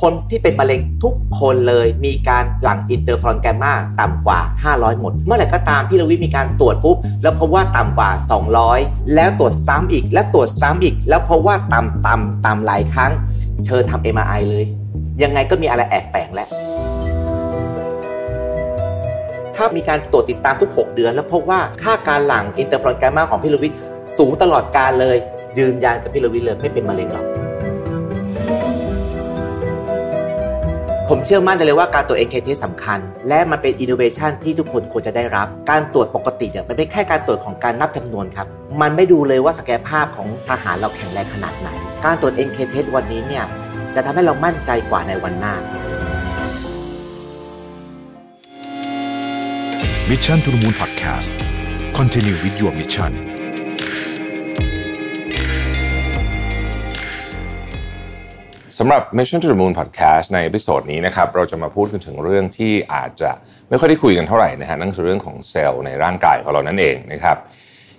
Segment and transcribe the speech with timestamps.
[0.00, 4.40] คนที่เป็นมะเร็งทุกคนเลยมีการหลั่ง interferon gamma ต่ำกว่า
[4.70, 8.10] 500 หมด เมื่อไหร่ก็ตามพี่ลวิมีการตรวจปุ๊บแล้วพบว่าต่ำกว่า
[8.62, 13.12] 200 แล้วตรวจซ้ำอีก แล้วตรวจซ้ำอีก แล้วพบว่าต่ำต่ำต่ำหลายครั้ง
[13.66, 14.64] เชิญทำ MRI เลย
[15.22, 16.48] ยังไงก็มีอะไรแอบแฝงแล้ว
[19.56, 23.68] ถ้ามีการตรวจติดตามทุก 6 เดือน แล้วพบว่าค่าการหลั่ง interferon gamma ของพี่ลวิ
[24.18, 25.16] สูงตลอดการเลย
[25.58, 27.26] ยืนยันกับพี่ลวิเลยไม่เป็นมะเร็งหรอก
[31.12, 38.46] ผมเชื่อมั่นเลยว่าการตรวจ NKT สำคัญ และมันเป็นอินโนเวชันที่ทุกคนควรจะได้รับ การตรวจปกติเนี่ยมันเป็นแค่การตรวจของการนับจำนวนครับ
[38.80, 41.68] มันไม่ดูเลยว่าศักยภาพของทหารเราแข็งแรงขนาดไหน
[42.04, 43.44] การตรวจ NKT วันนี้เนี่ย
[43.94, 45.54] จะทำให้เรามั่นใจกว่าในวันหน้า
[50.10, 51.32] Mission to the Moon Podcast
[51.98, 53.37] Continue with your mission
[58.80, 63.30] สำหรับ Mission to the Moon Podcast ใน episode นี้นะครับเราจะมาพูดกันถึงเรื่องที่อาจจะ
[63.68, 67.36] ไม่ค่อยได้คุยกันเท่าไหร่นะฮะนั่นคือเรื่องของเซลล์ในร่างกายของเรานั่นเองนะครับ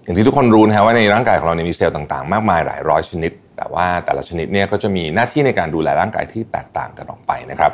[0.03, 7.71] อย่างที่ทุกคนรู้นะฮะว่าในร่างกายของเราเนี่ยมีเซลล์ต่างๆ มากมายหลายร้อยชนิด แต่ว่าแต่ละชนิดเนี่ยก็จะมีหน้าที่ในการดูแลร่างกายที่แตกต่างกันออกไปนะครับ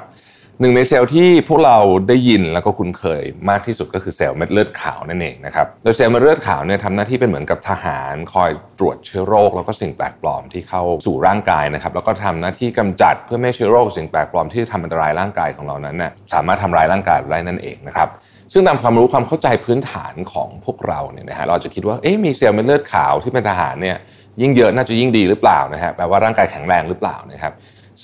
[0.61, 1.77] หนึ่งในเซลล์ที่พวกเรา
[2.09, 18.09] ได้ยินแล้วก็คุ้นเคยมากที่สุดก็คือเซลล์เม็ดเลือดขาวนั่นเองนะครับโดยเซลล์เม็ดเลือดขาวเนี่ยทำหน้าที่เป็นเหมือนกับทหารคอยตรวจเชื้อโรค แล้วก็สิ่งแปลกปลอมที่เข้าสู่ร่างกายนะครับแล้วก็ทำหน้าที่กำจัดเพื่อไม่ให้เชื้อโรคสิ่งแปลกปลอมที่จะทำอันตรายร่างกายของเรานั้นน่ะสามารถทำลายร่างกายได้นั่นเองนะครับ
[18.53, 23.97] ซึ่งตามความรู้ความเข้าใจพื้นฐานของพวกเราเนี่ยนะฮะเราจะคิดว่าเอ๊ะมีเซลล์เม็ดเลือดขาวที่เป็นทหารเนี่ย
[24.41, 27.53] ยิ่งเยอะน่าจะยิ่งดีหรือเปล่านะฮะแปลว่าร่างกายแข็งแรงหรือเปล่านะครับ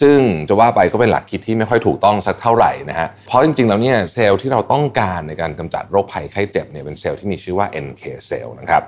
[0.01, 0.17] ซึ่ง
[0.49, 8.83] จะว่าไปก็เป็นหลักคิดที่ไม่ค่อยถูกต้องสักเท่าไหร่นะฮะเพราะจริงๆแล้วเนี่ยเซลล์ที่เราต้องการในการกำจัดโรคภัยไข้เจ็บเนี่ยเป็นเซลล์ที่มีชื่อว่า NK เซลล์นะครับ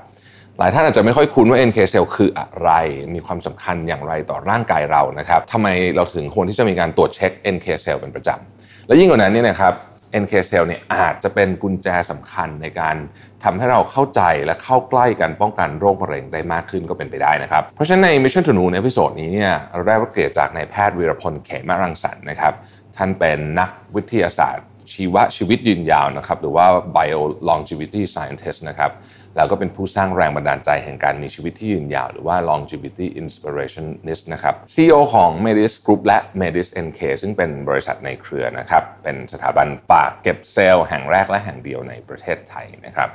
[0.59, 2.69] หลายท่านอาจจะไม่ค่อยคุ้นว่า NK เซลล์คืออะไร
[3.13, 9.73] มีความสำคัญอย่างไรต่อร่างกายเรานะครับทำไมเราถึงควรที่จะมีการตรวจเช็ค NK เซลล์เป็นประจำและยิ่งกว่านั้นเนี่ยนะครับ
[10.21, 12.95] NK Cell เนี่ยอาจจะเป็นกุญแจสำคัญในการ
[13.43, 22.53] ทำให้เราเข้าใจและเข้าใกล้การป้องกันโรคมะเร็งได้มากขึ้นก็เป็นไปได้นะครับ เพราะฉะนั้นใน Mission to Know ใน episode นี้เนี่ยเราได้รับเกียรติจากนายแพทย์วีรพลเขมรังสรรค์นะครับ
[22.97, 26.65] ท่านเป็นนักวิทยาศาสตร์ชีวชีวิตยืนยาวนะครับหรือว่า
[26.95, 28.91] bio longevity scientist นะครับ
[29.35, 43.09] แล้วก็เป็นผู้สร้างแรงบันดาลใจแห่งการมีชีวิตที่ยืนยาว หรือว่า longevity inspirationist นะครับ CEO ของ Medis Group และ Medis NK ซึ่งเป็นบริษัทในเครือนะครับ เป็นสถาบันฝากเก็บเซลล์แห่งแรกและแห่งเดียวในประเทศไทยนะครับ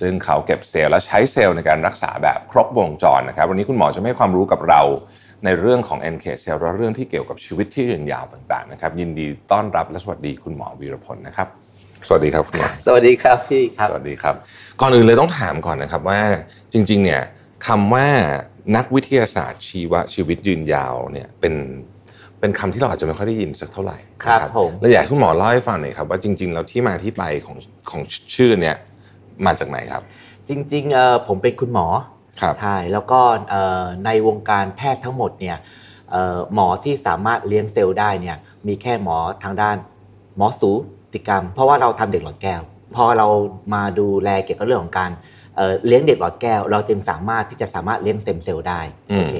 [0.00, 4.82] ซึ่งเขาเก็บเซลล์และใช้เซลล์ในการรักษาแบบครบวงจรนะครับ วันนี้คุณหมอจะให้ความรู้กับเรา
[5.44, 11.48] ในเรื่องของ NK เซลล์และเรื่องที่เกี่ยวกับชีวิตที่ยืนยาวต่างๆนะครับ ยินดีต้อนรับและสวัสดีคุณหมอวีรพลนะครับ
[12.08, 14.34] สวัสดีครับคุณหมอสวัสดีครับพี่ครับ สวัสดีครับ
[14.80, 16.20] ก่อนอื่นเลยต้องถามก่อนนะครับว่า
[16.72, 17.22] จริง ๆ เนี่ย
[17.66, 18.06] คำว่า
[18.76, 21.54] นักวิทยาศาสตร์ชีวชีวิตยืนยาวเนี่ยเป็น
[22.40, 27.56] เป็นคำที่เราอาจจะไม่ค่อยได้ยินสักเท่าไหร่ครับนะผมแล้วอยากให้คุณหมอเล่าให้ฟังหน่อยครับว่าจริง ๆ แล้วที่มาที่ไปของ
[27.90, 28.02] ของ
[28.34, 28.76] ชื่อเนี่ย
[29.46, 30.02] มาจากไหนครับ
[30.48, 31.86] จริงๆเอ่อผมเป็นคุณหมอ
[32.40, 33.20] ครับใช่แล้วก็
[33.50, 35.56] เอ่อในวงการแพทย์ทั้งหมดเนี่ย
[36.10, 39.76] เอ่อหมอที่สามารถเลี้ยงเซลล์ได้เนี่ยมีแค่หมอทางด้าน
[40.36, 40.72] หมอสู
[41.14, 42.62] ติกรรม เพราะว่าเราทำเด็กหลอดแก้ว
[42.96, 43.26] พอเรา
[43.74, 45.10] มาดูแลเกี่ยวกับเรื่องของการ
[45.56, 48.80] เอ่อเลี้ยงเด็กหลอดแก้ว เราจึงสามารถที่จะสามารถเลี้ยงสเต็มเซลล์ได้
[49.10, 49.34] อืมโอเค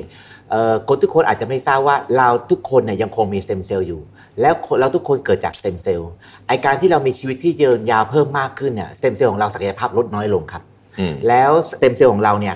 [0.50, 4.02] เอ่อคนทุกคนอาจจะไม่ทราบว่าเราทุกคนเนี่ยยังคงมีสเต็มเซลล์อยู่
[4.40, 6.10] แล้วคนเราทุกคนเกิดจากสเต็มเซลล์
[6.48, 10.62] ไอการที่เรามีชีวิตที่ยืนยาวเพิ่มมากขึ้นเนี่ยสเต็มเซลล์ของเราศักยภาพลดน้อยลงครับ
[10.98, 12.54] อืมแล้วสเต็มเซลล์ของเราเนี่ย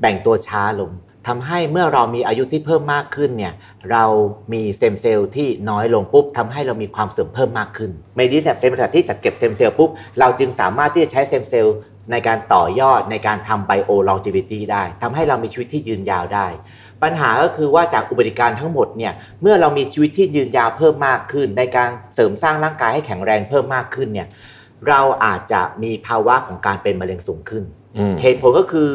[0.00, 0.90] แบ่งตัวช้าลง
[1.26, 3.54] ทำให้เมื่อเรามีอายุที่เพิ่มมากขึ้นเนี่ย
[3.90, 4.04] เรา
[4.52, 9.90] มีสเต็มเซลล์ที่น้อยลงปุ๊บทำให้เรามีความเสื่อมเพิ่มมากขึ้น Medeze เนี่ยเป็นบริษัทที่จัดเก็บสเต็มเซลล์ปุ๊บ
[10.20, 11.76] เราจึงสามารถที่จะใช้สเต็มเซลล์
[12.12, 16.46] ในการต่อยอดในการทำ bio longevity ได้ทำให้เรามีชีวิตที่ยืนยาวได้
[17.02, 24.28] ปัญหาก็คือว่าจากอุบัติการณ์ทั้งหมดเนี่ยเมื่อเรามีชีวิตที่ยืนยาวเพิ่มมากขึ้น ในการเสริมสร้างร่างกายให้แข็งแรงเพิ่มมากขึ้นเนี่ย
[24.88, 27.64] เราอาจจะมีภาวะของการเป็นมะเร็งสูงขึ้น
[28.22, 28.88] เหตุผลก็คือ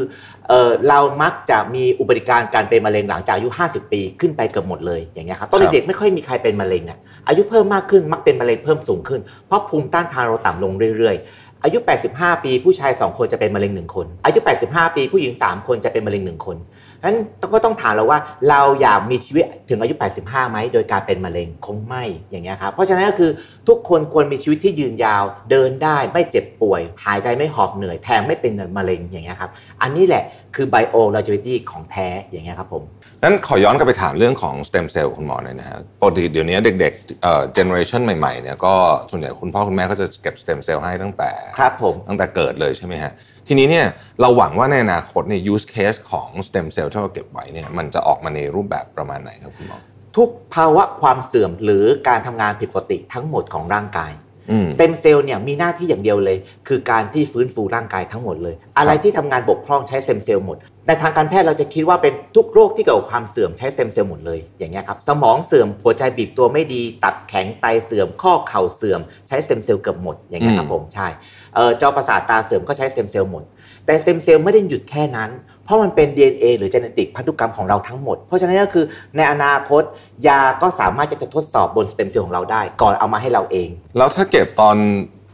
[0.49, 11.77] เออเรามักจะมีอุบัติการณ์การเป็นมะเร็งหลังจากอายุ 50 ปีขึ้นไปเกือบหมดเลยอย่างเงี้ยครับตอนเด็กๆไม่ค่อยมีใครเป็นมะเร็งอะอายุเพิ่มมากขึ้นมักเป็นมะเร็งเพิ่มสูงขึ้น เพราะภูมิต้านทานเราต่ำลงเรื่อยๆ อายุ
[12.11, 16.57] 85 ปี ผู้ชาย 2 คนจะเป็นมะเร็ง 1 คน อายุ 85 ปีผู้หญิง 3 คนจะเป็นมะเร็ง 1 คน
[17.03, 17.17] นั้น
[17.53, 18.19] ก็ต้องถามเราว่า
[18.49, 19.93] เราอยากมีชีวิตถึงอายุ
[20.23, 23.31] 85ไหมโดยการเป็นมะเร็งคงไม่อย่างเงี้ยครับเพราะฉะนั้นก็คือ
[23.67, 29.49] ทุกคนควรมีชีวิตที่ยืนยาว เดินได้ไม่เจ็บป่วย หายใจไม่หอบเหนื่อยแถมไม่เป็นมะเร็งอย่างเงี้ยครับ
[29.81, 30.23] อันนี้แหละ
[30.55, 32.83] คือ bio longevity ของแท้อย่างเงี้ยครับผม
[33.23, 38.73] นั้นขอย้อนกลับไปถามเรื่องของสเต็มเซลล์คุณหมอหน่อยนะฮะปกติเดี๋ยวนี้เด็กๆเอ่อเจเนอเรชันใหม่ๆเนี่ยก็
[39.11, 43.11] ส่วนใหญ่คุณพ่อคุณแม่ก็จะเก็บสเต็มเซลล์ให้ตั้งแต่ครับผมตั้งแต่เกิดเลยใช่ไหมฮะ
[43.51, 43.87] ทีนี้เนี่ย
[44.21, 49.79] เราหวังว่าในอนาคตเนี่ย use case ของ stem cell ที่เราเก็บไว้เนี่ยมันจะออกมาในรูปแบบประมาณไหนครับคุณหมอ
[50.17, 54.11] ทุกภาวะความเสื่อมหรือการทำงานผิดปกติทั้งหมดของร่างกาย
[54.51, 56.37] อืมสเต็มเซลล์เนี่ยมีหน้าที่อย่างเดียวเลย
[56.67, 60.57] คือการที่ฟื้นฟูร่างกายทั้งหมดเลย อะไรที่ทำงานบกพร่องใช้สเต็มเซลล์หมด
[60.87, 71.38] ในทางการแพทย์เราจะคิดว่าเป็นทุกโรคที่เกี่ยวกับความเสื่อมใช้สเต็มเซลล์หมดเลยอย่างเงี้ยครับสมองเสื่อมหัวใจบีบตัวไม่ดี ตับแข็งไตเสื่อมข้อเข่าเสื่อมใช้สเต็มเซลล์เกือบหมดอย่างเงี้ยครับผมใช่เอ่อ
[71.81, 73.43] จอประสาทตาเสื่อมก็ใช้สเต็มเซลล์หมด
[73.85, 75.29] แต่สเต็มเซลล์ไม่ได้หยุดแค่นั้น
[75.65, 78.85] เพราะมันเป็น DNA หรือ genetic พันธุกรรมของเราทั้งหมด เพราะฉะนั้นก็คือ
[79.17, 79.83] ในอนาคต
[80.27, 84.75] ยาก็สามารถจะทดสอบบนสเต็มเซลล์ของเราได้ ก่อนเอามาให้เราเอง แล้วถ้าเก็บตอน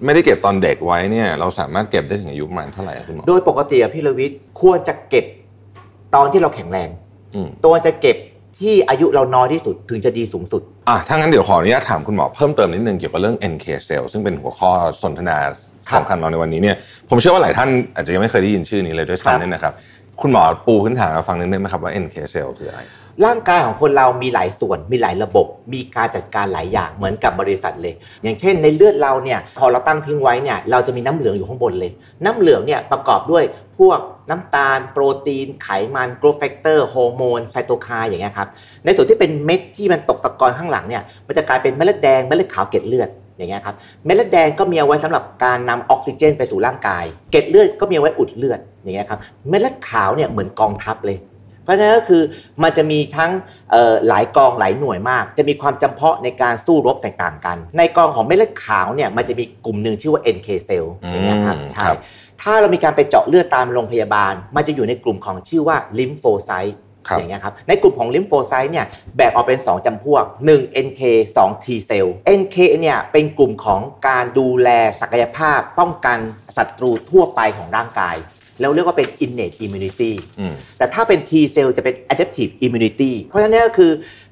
[0.06, 5.26] ไม่ได้เก็บตอนเด็กไว้เนี่ยเราสามารถเก็บได้ถึงอายุประมาณเท่าไหร่อะคุณหมอโดยปกติอะพี่ลวิทย์ควรจะเก็บ
[6.16, 6.90] ตอนที่เราแข็งแรง
[7.36, 8.18] อืมตัวจะเก็บ
[8.60, 14.72] ที่อายุเราน้อยที่สุดถึงจะดีสูงสุด อะถ้างั้นเดี๋ยวขออนุญาตถามคุณหมอเพิ่มเติมนิดนึงเกี่ยวกับเรื่อง NK cell ซึ่งเป็นหัวข้อ
[15.02, 15.56] สนทนาครับ
[15.98, 16.76] สำคัญของเราในวันนี้เนี่ย
[17.10, 19.74] ผมเชื่อว่าหลายท่านอาจจะยังไม่เคยได้ยินชื่อนี้เลยด้วยครับซ้ำเนี่ยนะครับ
[20.22, 22.82] คุณหมอปูพื้นฐานมาฟังนิดนึงไหมครับว่า NK cell คืออะไร
[23.26, 27.94] ร่างกายของคนเรามีหลายส่วน มีหลายระบบ มีการจัดการหลายอย่างเหมือนกับบริษัทเลย
[28.24, 31.92] อย่างเช่น ในเลือดเราเนี่ยพอเราตั้งทิ้งไว้เนี่ยเราจะมีน้ำเหลืองอยู่ข้างบนเลย
[32.26, 33.44] น้ำเหลืองเนี่ยประกอบด้วย
[33.80, 34.00] พวก
[34.30, 38.48] น้ำตาล โปรตีน ไขมัน growth factor ฮอร์โมน ไซโตไคน์อย่างเงี้ยครับ
[38.86, 51.18] ในส่วนที่เป็นเม็ดที่มันตกตะกอนข้างหลังเนี่ย มันจะกลายเป็นเม็ดเลือดแดง เม็ดเลือดขาวเกล็ดเลือด อย่างเงี้ยครับเม็ดเลือดแดงก็มีเอาไว้สำหรับการนำออกซิเจนไปสู่ร่างกาย เกล็ดเลือดก็มีเอาไว้อุดเลือดอย่างเงี้ยครับเม็ดเลือดขาวเนี่ยเหมือนกองทัพเลย
[51.64, 52.24] เพราะฉะนั้นก็คือ
[52.64, 53.32] มันจะมีทั้ง
[53.72, 62.00] เอ่อหลายกองหลายหน่วยมาก จะมีความจำเพาะในการสู้รบแตกต่างกัน ในกองของเม็ดเลือดขาวเนี่ยมันจะมีกลุ่มหนึ่งชื่อว่า NK cell อย่างเงี้ยครับอืมใช่ครับ
[62.42, 68.86] ถ้าเรามีการไปเจาะเลือดตามโรงพยาบาล มันจะอยู่ในกลุ่มของชื่อว่าลิมโฟไซต์ครับ อย่างเงี้ยครับในกลุ่มของลิมโฟไซต์เนี่ย
[69.16, 70.24] แบ่งออกเป็น 2จำพวก
[70.54, 71.02] 1 NK
[71.38, 72.08] 2 T cell
[72.40, 74.70] NK เนี่ยเป็นกลุ่มของการดูแล
[75.02, 76.18] ศักยภาพป้องกัน
[76.58, 78.16] ศัตรูทั่วไปของร่างกาย
[78.60, 83.92] แล้วเรียกว่าเป็น innate immunity อืมแต่ถ้าเป็น T cell จะเป็น adaptive immunity เพราะฉะนั้นก็คือ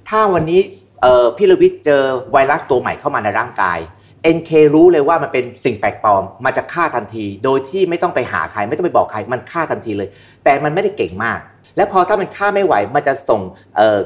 [0.09, 0.59] ถ้าวันนี้
[1.01, 3.79] เอ่อพี่ลวิทย์เจอไวรัสตัวใหม่เข้ามาในร่างกาย
[4.35, 10.09] NK รู้เลยว่ามันเป็นสิ่งแปลกปลอม มันจะฆ่าทันที โดยที่ไม่ต้องไปหาใคร ไม่ต้องไปบอกใคร มันฆ่าทันทีเลย
[10.43, 11.39] แต่มันไม่ได้เก่งมาก
[11.75, 13.41] และพอถ้ามันฆ่าไม่ไหวมันจะส่ง
[13.75, 13.99] เอ่อ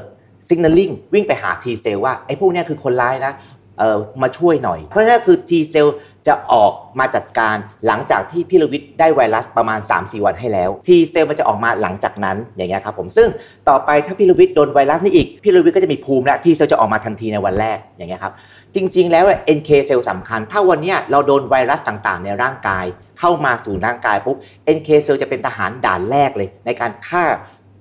[0.48, 3.34] signaling วิ่งไปหา T cell ว่าไอ้พวกนี้คือคนร้ายนะ
[3.78, 5.88] เอ่อมาช่วยหน่อย เพราะนั้นคือ T cell
[6.26, 7.56] จะออกมาจัดการ
[7.86, 13.28] หลังจากที่พี่ลวิทย์ได้ไวรัสประมาณ 3-4 วันให้แล้ว T cell มันจะออกมาหลังจากนั้นอย่างเงี้ยครับผมซึ่ง
[13.68, 18.32] ต่อไปถ้าพี่ลวิทย์โดนไวรัสนี้อีกพี่ลวิทย์ก็จะมีภูมิและ T cell จะออกมาทันทีในวันแรกอย่างเงี้ยครับ
[18.74, 19.24] จริง ๆ แล้ว
[19.58, 22.84] NK เซลล์สำคัญ ถ้าวันเนี้ยเราโดนไวรัสต่างๆ ในร่างกาย
[23.18, 24.36] เข้ามาสู่ร่างกายปุ๊บ
[24.76, 27.24] NK เซลล์จะเป็นทหารด่านแรกเลย ในการฆ่า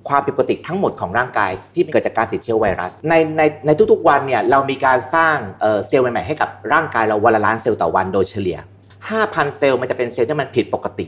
[0.08, 8.58] ความผิดปกติทั้งหมดของร่างกายที่เกิดจากการติดเชื้อไวรัส ในในในทุกๆวันเนี่ยเรามีการสร้างเอ่อเซลล์ใหม่ๆให้กับร่างกายเราวันละล้านเซลล์ต่อวันโดยเฉลี่ย
[9.08, 11.06] 5,000 เซลล์มันจะเป็นเซลล์ที่มันผิดปกติ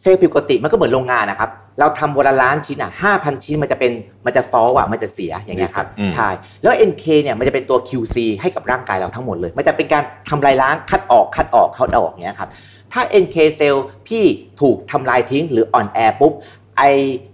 [0.00, 1.50] เซลล์ผิดปกติมันก็เหมือนโรงงานนะครับ
[1.80, 3.92] เราทำวันละล้านชิ้นอะห้าพันชิ้นมันจะเป็น
[4.26, 6.28] มันจะ fault อะมันจะเสียอย่างเงี้ยครับอืมใช่
[6.62, 12.50] แล้ว NK เนี่ยมันจะเป็นตัว QC ให้กับร่างกายเราทั้งหมดเลย มันจะเป็นการทำลายล้างคัดออกคัดออกคัดออกอย่างเงี้ยครับ
[12.92, 14.24] ถ้า NK เซลล์พี่
[14.60, 16.32] ถูกทำลายทิ้งหรืออ่อนแอปุ๊บ
[16.80, 16.84] ไอ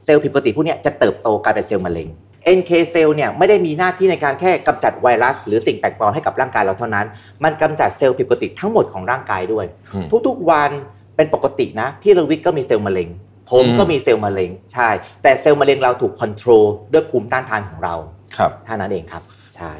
[0.05, 2.09] เซลล์ผิดปกติพวกเนี้ยจะเติบโตกลายเป็นเซลล์มะเร็ง
[2.59, 7.07] NK เซลล์เนี่ยไม่ได้มีหน้าที่ในการแค่กำจัดไวรัส หรือสิ่งแปลกปลอมให้กับร่างกายเราเท่านั้น
[7.45, 10.71] มันกำจัดเซลล์ผิดปกติทั้งหมดของร่างกายด้วยอืมทุกๆวัน
[11.17, 13.09] เป็นปกตินะ พี่ระวิทย์ก็มีเซลล์มะเร็ง
[13.51, 14.89] ผมอืมก็มีเซลล์มะเร็ง ใช่
[15.23, 17.95] แต่เซลล์มะเร็งเราถูก control ด้วยภูมิต้านทานของเรา
[18.37, 19.23] ครับเท่านั้นเองครับ
[19.57, 19.73] ใช่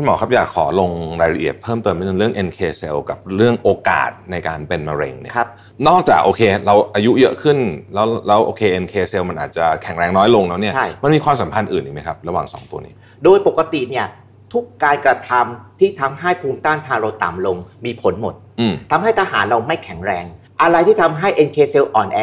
[0.00, 5.48] คุณหมอครับอยากขอลงรายละเอียดเพิ่มเติมนิดนึงเรื่อง NK cell กับเรื่องโอกาสในการเป็นมะเร็งเนี่ยครับ
[5.88, 7.58] นอกจากโอเค เราอายุเยอะขึ้น
[7.94, 12.92] แล้วแล้วโอเค NK cell มันอาจจะแข็งแรงน้อยลงแล้วเนี่ยใช่มันมีความสัมพันธ์อื่นอีกไหมครับ ระหว่าง 2 ตัวนี้
[13.24, 14.06] โดยปกติเนี่ย
[14.52, 20.24] ทุกการกระทำที่ทำให้ภูมิต้านทานเราต่ำลงมีผลหมดอืมทำให้ทหารเราไม่แข็งแรง
[20.62, 22.18] อะไรที่ทำให้ NK เซลล์อ่อนแอ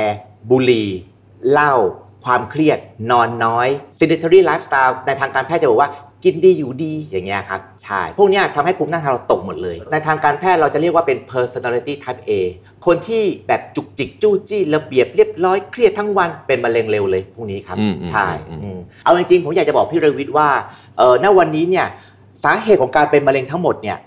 [0.49, 0.89] บุหรี่
[1.51, 1.73] เหล้า
[2.25, 2.79] ความเครียด
[3.11, 3.67] นอนน้อย
[3.99, 5.89] sedentary lifestyle ในทางการแพทย์จะบอกว่า
[6.23, 12.31] กินดีอยู่ดีอย่างเงี้ยครับใช่พวกเนี้ยทำให้ภูมิต้านทานเราตกหมดเลย ในทางการแพทย์เราจะเรียกว่าเป็น personality type A
[12.85, 20.49] คนที่แบบจุกจิกจู้จี้ระเบียบเรียบร้อยเครียดทั้งวันเป็นมะเร็งเร็วเลยพวกนี้ครับ อืมอืมใช่อืม อืมเอาจริงๆผมอยากจะบอกพี่เรวิทย์ว่า
[20.97, 21.85] เออณวันนี้เนี่ย
[22.43, 23.97] สาเหตุของการเป็นมะเร็งทั้งหมดเนี่ย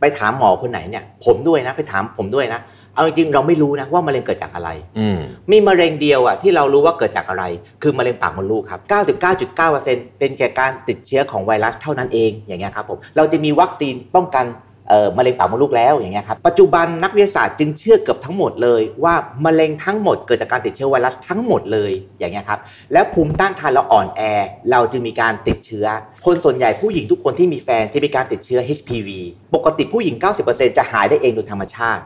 [0.00, 2.60] ไปถามหมอคนไหนเนี่ยผมด้วยนะไปถามผมด้วยนะ
[2.94, 5.18] เอาจริงๆเราไม่รู้นะว่ามะเร็งเกิดจากอะไรอืม
[5.50, 7.44] มีมะเร็งเดียวอะที่เรารู้ว่าเกิดจากอะไร
[7.82, 8.80] คือมะเร็งปากมดลูกครับ
[9.50, 14.46] 99.9%เป็นแก่การติดเชื้อของไวรัสเท่านั้นเองอย่างเงี้ยครับผมเราจะมีวัคซีนป้องกัน
[14.90, 22.60] เอ่อมะเร็งปากมดลูกแล้วอย่างเงี้ยครับปัจจุบันนักวิทยาศาสตร์จึงเชื่อเกือบทั้งหมดเลย ว่ามะเร็งทั้งหมดเกิดจากการติดเชื้อไวรัสทั้งหมดเลยอย่างเงี้ยครับ
[22.92, 24.20] แล้วภูมิต้านทานเราอ่อนแอ
[24.70, 25.86] เราจึงมีการติดเชื้อ
[26.24, 29.08] คนส่วนใหญ่ผู้หญิงทุกคนที่มีแฟนจะมีการติดเชื้อ HPV
[29.54, 30.14] ปกติผู้หญิง
[30.46, 32.02] 90%จะหายได้เองโดยธรรมชาติ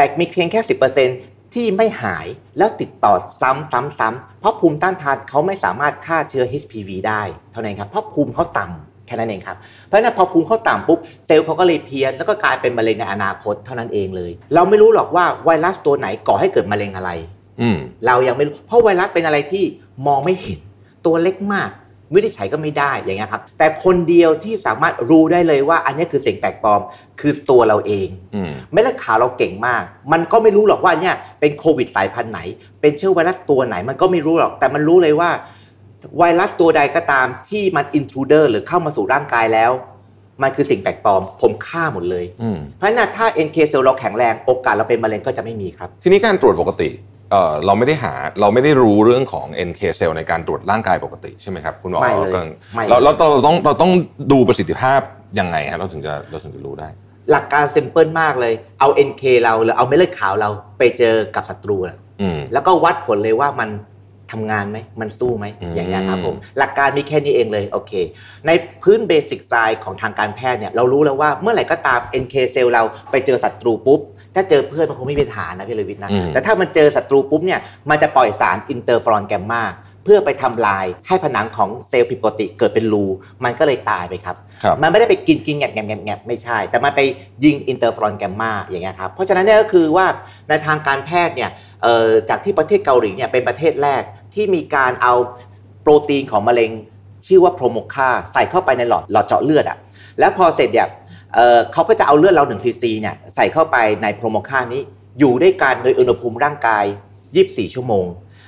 [0.00, 0.60] แต่มีเพียงแค่
[1.06, 2.26] 10%ที่ไม่หาย
[2.58, 17.10] แล้วติดต่อซ้ำซ้ำซ้ำเพราะภูมิต้านทานเขาไม่สามารถฆ่าเชื้อ HPV ได้เท่านั้นครับเพราะภูมิเขาต่ำค่นั้นเองครับ เพราะฉะนั้นพอภูมิเขาต่ำปุ๊บเซลล์เขาก็เลยเพี้ยนแล้วก็กลายเป็นมะเร็งในอนาคตเท่านั้นเองเลย เราไม่รู้หรอกว่าไวรัสตัวไหนก่อให้เกิดมะเร็งอะไร
[17.60, 17.76] อืม
[18.06, 19.64] เรายังไม่รู้เพราะไวรัสเป็นอะไรที่
[20.06, 20.60] มองไม่เห็น
[21.06, 21.70] ตัวเล็กมาก
[22.14, 26.80] วินิจฉัยก็ไม่ได้อย่างเงี้ยครับ แต่คนเดียวที่สามารถรู้ได้เลยว่า อันนี้คือสิ่งแปลกปลอม
[27.20, 32.40] คือตัวเราเองอืมเม็ดเลือดขาวเราเก่งมาก มันก็ไม่รู้หรอกว่าเนี่ยเป็นโควิดสายพันธุ์ไหน
[32.80, 35.30] เป็นเชื้อไวรัสตัวไหน มันก็ไม่รู้หรอกแต่มันรู้เลยว่า
[36.18, 39.72] ไวรัสตัวใดก็ตามที่มันอินทรูเดอร์หรือเข้ามาสู่ร่างกายแล้ว
[40.42, 46.88] มันคือสิ่งแปลกปลอม ผมฆ่าหมดเลยอืมเพราะฉะนั้นถ้า NK เซลล์เราแข็งแรงโอกาสเราเป็นมะเร็งก็จะไม่มีครับ ทีนี้การตรวจปกติ
[47.30, 52.40] เอ่อเราไม่ได้หาเราไม่ได้รู้เรื่องของ NK cell ในการตรวจร่างกายปกติใช่ไหมครับคุณหมอไม่เลยก็
[52.74, 53.92] ไม่เลยเราเราเราต้องเราต้อง
[54.32, 55.00] ดูประสิทธิภาพ
[55.38, 56.88] ยังไงฮะเราถึงจะเราถึงจะรู้ได้
[57.30, 63.70] หลักการซิมเพิลมากเลยเอา NK เราหรือเอาเม็ดเลือดขาวเราไปเจอกับศัตรูน่ะอืมแล้วก็วัดผลเลยว่ามัน
[64.32, 67.92] ทำงานไหมมันสู้ไหมอืมอย่างเงี้ยครับผมหลักการมีแค่นี้เองเลยโอเค
[68.46, 68.50] ใน
[68.82, 74.00] พื้นเบสิกไซน์ของทางการแพทย์เนี่ยเรารู้แล้วว่าเมื่อไหร่ก็ตาม NK เซลล์เราไปเจอศัตรูปุ๊บ
[74.34, 77.60] ถ้าเจอเพื่อนมันคงไม่มีปัญหานะพี่รวิศนะอืมแต่ถ้ามันเจอศัตรูปุ๊บเนี่ย
[77.90, 79.62] มันจะปล่อยสาร interferon gamma
[80.04, 83.04] เพื่อไปทำลายให้ผนังของเซลล์ผิดปกติเกิดเป็นรู
[83.44, 87.00] มันก็เลยตายไปครับครับมันไม่ได้ไปกินกินแงบแงบแงบแงบไม่ใช่ แต่มันไป
[87.44, 90.06] ยิง interferon gamma อย่างเงี้ยครับ เพราะฉะนั้นเนี่ยก็คือว่า
[90.48, 91.50] ในทางการแพทย์เนี่ย
[91.82, 94.02] เอ่อจากที่ประเทศเกาหลีเนี่ยเป็นประเทศแรก
[94.34, 95.14] ที่มีการเอา
[95.82, 96.70] โปรตีนของมะเร็ง
[97.26, 99.78] ชื่อว่า Promoca ใส่เข้าไปในหลอดหลอดเจาะเลือดอะ
[100.18, 100.88] แล้วพอเสร็จเนี่ย
[101.34, 104.82] เอ่อเขาก็จะเอาเลือดเรา1ซีซีเนี่ยใส่เข้าไปใน Promoca นี้
[105.18, 106.84] อยู่ด้วยกันโดยอุณหภูมิร่างกาย
[107.30, 108.06] 24 ชั่วโมง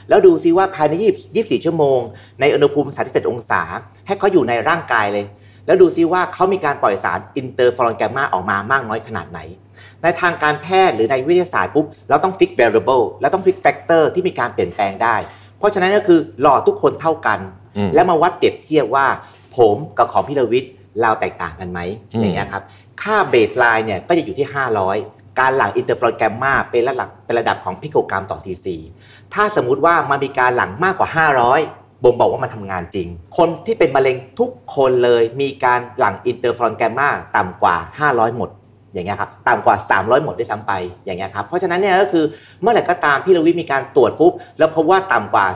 [0.08, 1.98] แล้วดูซิว่าภายใน20 24 ชั่วโมง
[2.40, 3.62] ในอุณหภูมิ 31 องศา
[4.06, 5.24] ให้เขาอยู่ในร่างกายเลย
[5.66, 9.40] แล้วดูซิว่าเขามีการปล่อยสาร interferon gamma ออกมามากน้อยขนาดไหน
[10.02, 15.16] ในทางการแพทย์หรือในวิทยาศาสตร์ปุ๊บเราต้องฟิก variable แล้วต้องฟิก factor ที่มีการเปลี่ยนแปลงได้
[15.58, 17.38] เพราะฉะนั้นก็คือหลอดทุกคนเท่ากัน
[17.76, 19.06] อืมแล้วมาวัดเปรียบเทียบว่า
[19.56, 21.80] ผมกับของพี่ลวิทย์ เราแตกต่างกันไหม
[22.12, 22.62] อืมอย่างเงี้ยครับ
[23.02, 24.46] ค่า baseline เนี่ยก็จะอยู่ที่
[24.92, 28.76] 500 การหลั่ง interferon gamma เป็นระดับเป็นระดับของพิโคกรัมต่อซีซี
[29.34, 37.76] ถ้าสมมุติว่ามันมีการหลั่งมากกว่า 500บ่งบอกว่ามันทำงานจริง คนที่เป็นมะเร็งทุกคนเลยมีการหลั่ง interferon gamma ต่ำกว่า
[38.10, 38.50] 500 หมด
[38.94, 40.72] อย่างเงี้ยครับต่ำกว่า 300 หมดด้วยซ้ำไป
[41.04, 42.24] อย่างเงี้ยครับเพราะฉะนั้นเนี่ยก็คือ
[42.60, 45.46] เมื่อไหร่ก็ตามพี่ลวิทย์มีการตรวจปุ๊บแล้วพบว่าต่ำกว่า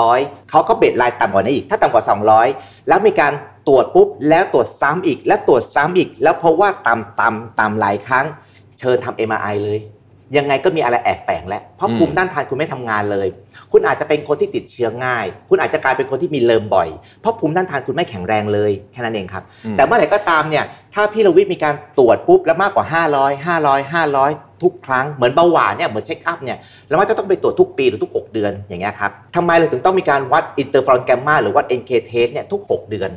[0.00, 2.04] 200เขาก็ baseline ต่ำกว่านี้อีก ถ้าต่ำกว่า
[2.46, 3.32] 200 แล้วมีการ
[3.68, 8.26] ตรวจปุ๊บแล้วตรวจซ้ำอีกและตรวจซ้ำอีก แล้วพบว่าต่ำต่ำต่ำหลายครั้ง
[8.78, 9.80] เชิญทำ MRI เลย
[10.36, 13.28] ยังไงก็มีอะไรแอบแฝงแล้วเพราะอืมภูมิต้านทานคุณไม่ทำงานเลย
[13.72, 16.88] คุณอาจจะเป็นคนที่ติดเชื้อง่าย คุณอาจจะกลายเป็นคนที่มีเริมบ่อย
[17.20, 26.58] เพราะภูมิต้านทานคุณไม่แข็งแรงเลยแค่นั้นเองครับอืมแต่เมื่อไหร่ก็ตามเนี่ยถ้าพี่ลวิทย์มีการตรวจปุ๊บแล้วมากกว่า 500 500 500ทุกครั้งเหมือนเบาหวานเนี่ยเหมือน check up เนี่ย
[26.88, 33.10] แล้วมันจะต้องไปตรวจทุกปีหรือทุก 6 เดือนอย่างเงี้ยครับทำไมเราถึงต้องมีการวัด interferon gamma หรือวัด NK test เนี่ยทุก 6 เดือน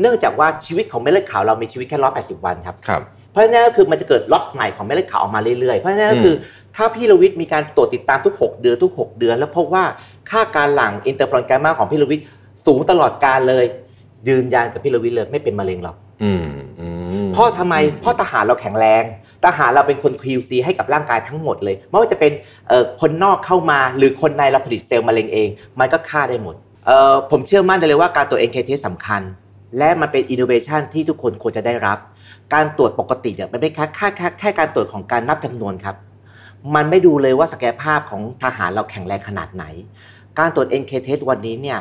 [0.00, 6.34] เนื่องจากว่าชีวิตของเม็ดเลือดขาวเรามีชีวิตแค่180วันครับครับเพราะฉะนั้นก็คือมันจะเกิดล็อตใหม่ของเม็ดเลือดขาวออกมาเรื่อยๆ เพราะฉะนั้นก็คือ
[6.76, 9.84] ถ้าพี่ลวิทย์มีการตรวจติดตามทุก 6 เดือนทุก 6 เดือน แล้วพบว่า
[10.30, 12.26] ค่าการหลั่ง interferon gamma ของพี่ลวิทย์
[12.66, 13.64] สูงตลอดการเลย
[14.28, 16.46] ยืนยันกับพี่ลวิทย์เลยไม่เป็นมะเร็งหรอกอืม
[16.80, 16.88] อื
[17.24, 19.02] มเพราะทำไมเพราะทหารเราแข็งแรง
[19.44, 22.32] ทหารเราเป็นคน QC ให้กับร่างกายทั้งหมดเลยไม่ว่าจะเป็น
[22.68, 25.48] เอ่อคนนอกเข้ามาหรือคนในเราผลิตเซลล์มะเร็งเอง
[25.80, 26.54] มันก็ฆ่าได้หมด
[26.86, 29.22] เอ่อผมเชื่อมั่นได้เลยว่าการตรวจ NKT สำคัญ
[29.78, 31.98] และมันเป็นอินโนเวชันที่ทุกคนควรจะได้รับ
[32.54, 35.96] การตรวจปกติเนี่ยมันเป็นแค่แค่แค่แค่การตรวจของการนับจำนวนครับ
[36.74, 39.64] มันไม่ดูเลยว่าศักยภาพของทหารเราแข็งแรงขนาดไหน
[40.38, 41.78] การตรวจ NK test วันนี้เนี่ย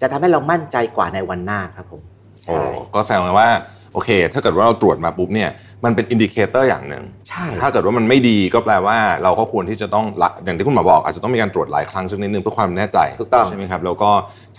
[0.00, 2.02] จะทำให้เรามั่นใจกว่าในวันหน้าครับผม
[2.46, 3.48] โอ้ใช่ก็แสดงว่า
[3.98, 5.50] โอเค ถ้าเกิดว่าเราตรวจมาปุ๊บเนี่ย
[5.84, 14.10] มันเป็น indicator อย่างหนึ่งใช่ถ้าเกิดว่ามันไม่ดีก็แปลว่าเราก็ควรที่จะต้องละอย่างที่คุณหมอบอกอาจจะต้องมีการตรวจหลายครั้งสักนิดนึงเพื่อความแน่ใจถูกต้องใช่ไหมครับแล้วก็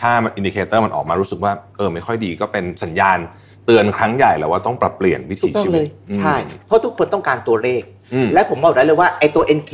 [0.02, 3.18] ถ้ามัน indicator มันออกมารู้สึกว่าเออไม่ค่อยดีก็เป็นสัญญาณ
[3.66, 6.36] เตือนครั้งใหญ่แล้วว่าต้องปรับเปลี่ยนวิถีชีวิตถูกต้องเลยใช่
[6.68, 7.82] เพราะทุกคนต้องการตัวเลข
[8.14, 9.74] อืมและผมบอกได้เลยว่าไอตัว NK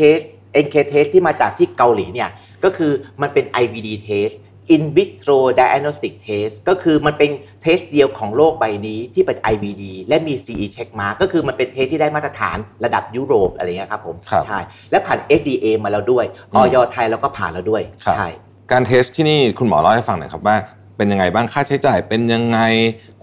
[0.66, 2.30] NK test ที่มาจากที่เกาหลีเนี่ย
[2.64, 2.92] ก็คือ
[3.22, 4.36] มันเป็น IVD test
[4.74, 7.32] in vitro diagnostic test ก็คือมันเป็น
[7.62, 14.60] test เดียวของโลกใบนี้ที่เป็น IVD และมี CE check mark ก็คือมันเป็น test ที่ได้มาตรฐานระดับยุโรปอะไรเงี้ยครับผมครับใช่
[14.92, 18.28] และผ่าน FDA มาแล้วด้วยอือมอย.ไทยเราก็ผ่านแล้วด้วยครับใช่
[18.72, 20.58] การ test ที่นี่คุณหมอเล่าให้ฟังหน่อยครับว่า
[20.98, 22.60] เป็นยังไงบ้างค่าใช้จ่ายเป็นยังไง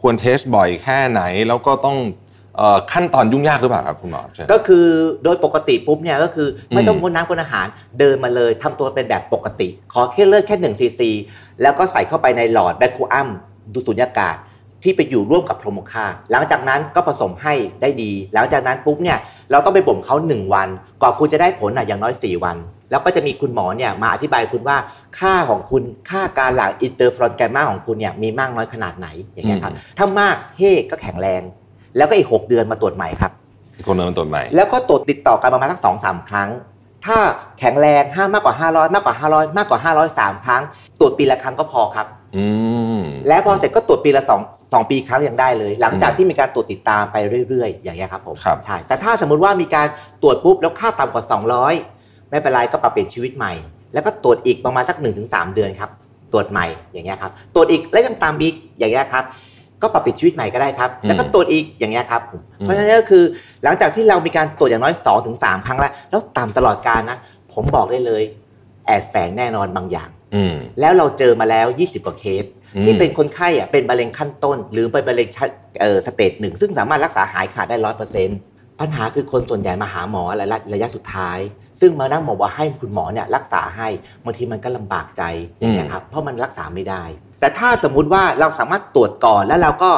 [0.01, 2.22] ควร test บ่อยแค่ไหน แล้วก็ต้องเอ่อ
[2.93, 4.87] ขั้นตอนยุ่งยากหรือเปล่าครับคุณหมอเชิญก็คือ
[5.25, 7.67] โดยปกติปุ๊บเนี่ยก็คือไม่ต้องอืมงดน้ำงดอาหาร
[7.99, 11.11] เดินมาเลยทำตัวเป็นแบบปกติ ขอแค่เลือดแค่1ซีซี
[11.63, 13.29] แล้วก็ใส่เข้าไปในหลอด vacuum
[13.73, 14.37] ดูดสุญญากาศ
[14.83, 19.19] ที่ไปอยู่ร่วมกับ Promoca หลังจากนั้นก็ผสมให้ได้ดี หลังจากนั้นปุ๊บเนี่ย
[19.51, 20.69] เราต้องไปบ่มเขา 1 วัน
[21.03, 22.57] กว่าคุณจะได้ผลอะอย่างน้อย 4 วัน
[22.91, 24.77] แล้วก็จะมีคุณหมอเนี่ยมาอธิบายคุณว่า
[25.19, 31.43] ค่าของคุณค่าการหลั่ง interferon gamma ของคุณเนี่ยมีมากน้อยขนาดไหนอย่างเงี้ยครับถ้ามากเฮ้ก็แข็งแรง
[31.97, 33.33] แล้วก็อีก 6 เดือนมาตรวจใหม่ครับ
[33.77, 36.49] อีกคนเดินตรวจใหม่ แล้วก็ตรวจติดต่อกันประมาณสักสองสามครั้ง
[37.07, 37.19] ถ้า
[37.59, 40.63] แข็งแรงห้ามากกว่า 500 มากกว่า 500 มากกว่า 500 3ครั้ง
[41.01, 42.07] ตรวจปีละครั้งก็พอครับ
[42.37, 42.45] อื
[42.99, 47.17] มแล้วพอเสร็จก็ตรวจปีละ2 2ปีครั้งยังได้เลย หลังจากที่มีการตรวจติดตามไป
[47.49, 49.87] เรื่อยๆ อย่างเงี้ยครับผมครับใช่แต่ถ้าสมมุติว่ามีการ
[50.23, 51.25] ตรวจปุ๊บแล้วค่าต่ำกว่า
[51.79, 53.53] 200 ไม่เป็นไรก็ปรับเปลี่ยนชีวิตใหม่
[53.95, 55.91] แล้วก็ตรวจอีกประมาณสัก 1-3 เดือนครับ
[56.33, 59.25] ตรวจใหม่อย่างเงี้ยครับตรวจอีกแล้วยังตามอีกอย่างเงี้ยครับ
[59.83, 63.25] ก็ปรับเปลี่ยนชีวิตใหม่ก็ได้ครับ แล้วก็ตรวจอีกอย่างเงี้ยครับผมเพราะฉะนั้นก็คือ
[63.65, 65.37] หลังจากที่เรามีการตรวจอย่างน้อย2-3ถึง
[65.67, 67.19] ครั้งแล้วแล้วต่ำตลอดการนะ
[67.53, 68.23] ผมบอกได้เลย
[68.87, 75.49] แอบแฝงแน่นอนบางอย่างอืมแล้วเราเจอมาแล้ว 20 กว่าเคสอืมที่เป็นคนไข้อะเป็นมะเร็งขั้นต้น หรือเป็นมะเร็งชั้น
[75.81, 78.39] เอ่อสเตจหนึ่งซึ่งสามารถรักษาหายขาดได้ร้อยเปอร์เซ็นต์
[78.81, 81.39] ปัญหาคือคนส่วนใหญ่มาหาหมอระยะระยะสุดท้าย
[81.81, 83.89] ซึ่งมานั่งบอกว่าให้คุณหมอเนี่ยรักษาให้
[84.25, 85.23] บางทีมันก็ลำบากใจ
[85.59, 87.03] อย่างเงี้ยครับเพราะมันรักษาไม่ได้
[87.43, 89.91] แต่ถ้าสมมุติว่าเราสามารถตรวจก่อนแล้วเราก็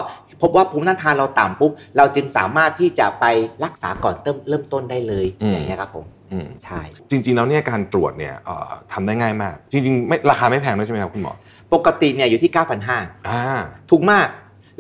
[0.43, 3.25] พบว่าภูมิต้านทานเราต่ำปุ๊บเราจึงสามารถที่จะไป
[3.65, 11.33] รักษาก่อนเริ่มเริ่มต้นได้เลยอืมอย่างเงี้ยครับผมอืมใช่จริงๆแล้วเนี่ยการตรวจเนี่ยเอ่อทำได้ง่ายมาก จริงๆไม่ราคาไม่แพงด้วยใช่ไหมครับคุณหมอ
[11.75, 12.51] ปกติเนี่ยอยู่ที่
[12.89, 13.43] 9,500อ่า
[13.91, 14.27] ถูกมาก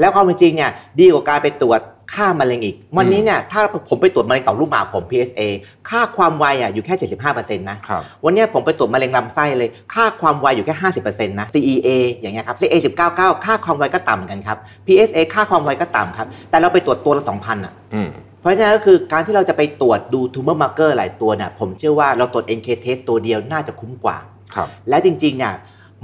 [0.00, 1.80] แล้วความเป็นจริงเนี่ยดีกว่าการไปตรวจ
[2.14, 5.40] ค่ามะเร็งอีก วันนี้เนี่ยถ้าผมไปตรวจมะเร็งต่อมลูกหมากผม PSA
[5.90, 6.94] ค่าความไวอะอยู่แค่
[7.32, 10.74] 75%นะครับวันเนี้ยผมไปตรวจมะเร็งลำไส้เลย ค่าความไวอยู่แค่
[11.06, 11.88] 50%นะ CEA
[12.20, 12.74] อย่างเงี้ยครับ CA
[13.10, 18.08] 199 ค่าความไวก็ต่ำเหมือนกันครับ PSA ค่าความไวก็ต่ำครับ แต่เราไปตรวจตัวละ2,000อะอืม
[18.40, 24.16] เพราะฉะนั้นก็คือการที่เราจะไปตรวจดู tumor marker หลายตัวเนี่ยผมเชื่อว่าเราตรวจ NK test ตัวเดียวน่าจะคุ้มกว่า
[24.54, 25.54] ครับและจริงๆเนี่ย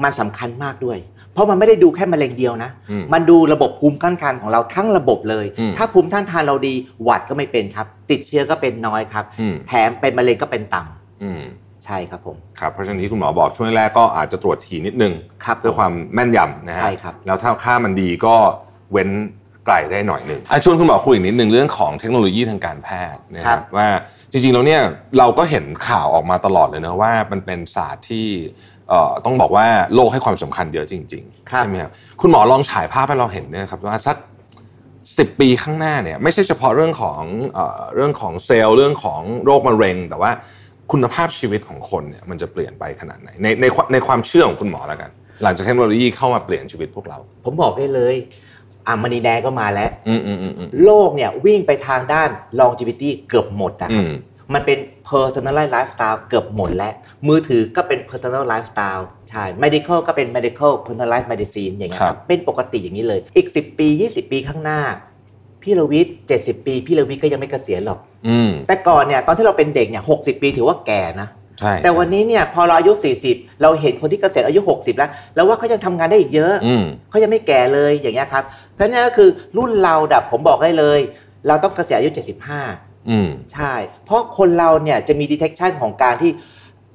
[0.02, 0.99] มันสำคัญมากด้วย
[1.34, 11.42] เพราะมันไม่ได้ดูแค่มะเร็งเดียวนะอืมมันดูระบบภูมิต้านทานของเราทั้งระบบเลยอืมถ้าภูมิต้านทานเราดีหวัดก็ไม่เป็นครับ ติดเชื้อก็เป็นน้อยครับอืมแถมเป็นมะเร็งก็เป็นต่ำอืม
[11.84, 15.12] ใช่ครับผมครับเพราะฉะนั้นที่คุณหมอบอกช่วงแรกก็อาจจะตรวจทีนิดนึง
[15.44, 18.34] ครับเพื่อความแม่นยำนะฮะใช่ครับแล้วถ้าค่ามันดีก็
[18.92, 19.10] เว้น
[19.66, 23.88] ไกลได้หน่อยหนึ่งอะชวนคุณหมอคุยอีกนิดนึงเรื่องของเทคโนโลยีทางการแพทย์นะคครัรับบว่า
[24.30, 24.82] จริงๆแล้วเนี่ย
[25.18, 28.26] เราก็เห็นข่าวออกมาตลอดเลยนะว่ามันเป็นศาสตร์ที่
[28.79, 28.79] เอ่อ
[29.24, 34.16] ต้องบอกว่าโลกให้ความสำคัญเยอะจริงๆครับใช่ไหมครับคุณหมอลองฉายภาพให้เราเห็นเนี่ยนะครับว่าสัก
[34.78, 37.20] 10ปีข้างหน้าเนี่ยไม่ใช่เฉพาะเรื่องของ
[37.54, 40.30] เอ่อเรื่องของเซลล์เรื่องของโรคมะเร็ง แต่ว่า
[40.92, 45.10] คุณภาพชีวิตของคนเนี่ยมันจะเปลี่ยนไปขนาดไหนในในความในความเชื่อของคุณหมอแล้วกัน
[45.42, 48.16] หลังจากเทคโนโลยีเข้ามาเปลี่ยนชีวิตพวกเรา ผมบอกได้เลย
[48.86, 52.28] อะมณีแดงก็มาแล้วอืมอืมอืมอืมโลกเนี่ยวิ่งไปทางด้าน
[52.60, 54.12] longevity เกือบหมดนะคอืรับม
[54.54, 54.78] มันเป็น
[55.10, 56.92] personalized lifestyle เกือบหมดแล้ว
[57.28, 64.80] มือถือก็เป็น personal lifestyle ใช่ medical ก็เป็น medical personalized medicine อย่างเงี้ยคครัรับบเป็นปกติอย่างนี้เลย อีก 10 ปี 20 ปีข้างหน้า
[65.62, 72.92] พี่ระวิทย์70 ปี พี่ระวิทย์ก็ยังไม่เกษียณหรอกอืมแต่ก่อนเนี่ยตอนที่เราเป็นเด็กเนี่ย60 ปีถือว่าแก่นะใช่แต่วันนี้เนี่ยพอเราอายุ
[73.26, 78.44] 40 เราเห็นคนที่เกษียณอายุ 60 แล้ว แล้วว่าเขายังทำงานได้อีกเยอะอืมเขายังไม่แก่เลยอย่างเงี้ยครับ
[78.75, 81.00] เพราะฉะนั้นก็คือรุ่นเราดับผมบอกได้เลย
[81.46, 82.10] เราต้องเกษียณอายุ
[82.54, 86.32] 75 อืมใช่ เพราะคนเราเนี่ยจะมี detection ของการที่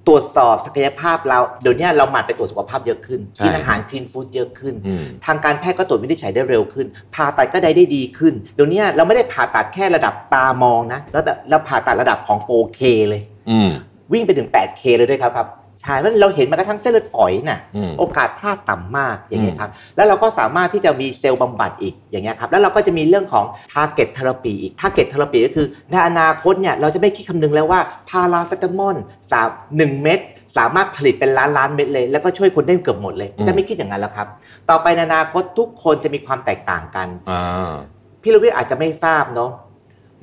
[0.08, 13.70] ตรวจสอบศักยภาพเราเดี๋ยวนี้เราหมั่นไปตรวจสุขภาพเยอะขึ้นใช่กินอาหาร clean food เยอะขึ้นอืมทางการแพทย์ก็ตรวจวินิจฉัยได้เร็วขึ้นผ่าตัดก็ได้ได้ดีขึ้น เดี๋ยวนี้เราไม่ได้ผ่าตัดแค่ระดับตามองนะแล้วแต่เราผ่าตัดระดับของ 4K เลยอืม
[14.14, 15.48] วิ่งไปถึง 8K เลยด้วยครับครับ
[15.82, 28.96] ใช่เพราะเราเห็นมากระทั่งเส้นเลือดฝอยน่ะอืมโอกาสพลาดต่ำมากอย่างเงี้ยครับแล้วเราก็สามารถที่จะมีเซลล์บำบัดอีกอย่างเงี้ยครับแล้วเราก็จะมีเรื่องของ target therapy อีก target therapy ก็คือในอนาคตเนี่ยเราจะไม่คิดคำนึงแล้วว่าพาราเซตามอล
[29.32, 30.20] สามหนึ่งเม็ด
[30.58, 34.28] สามารถผลิตเป็นล้านล้านเม็ดเลย แล้วก็ช่วยคนได้เกือบหมดเลยอืมจะไม่คิดอย่างนั้นแล้วครับ
[34.70, 37.74] ต่อไปในอนาคตทุกคนจะมีความแตกต่างกันอ่า
[38.22, 39.52] พี่ลูกวิทย์อาจจะไม่ทราบเนาะ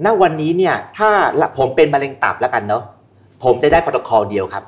[0.05, 1.11] ณวันนี้เนี่ยถ้า
[1.59, 2.83] ผมเป็นมะเร็งตับแล้วกันเนาะ
[3.45, 4.65] ผมจะได้โปรโตคอลเดียวครับ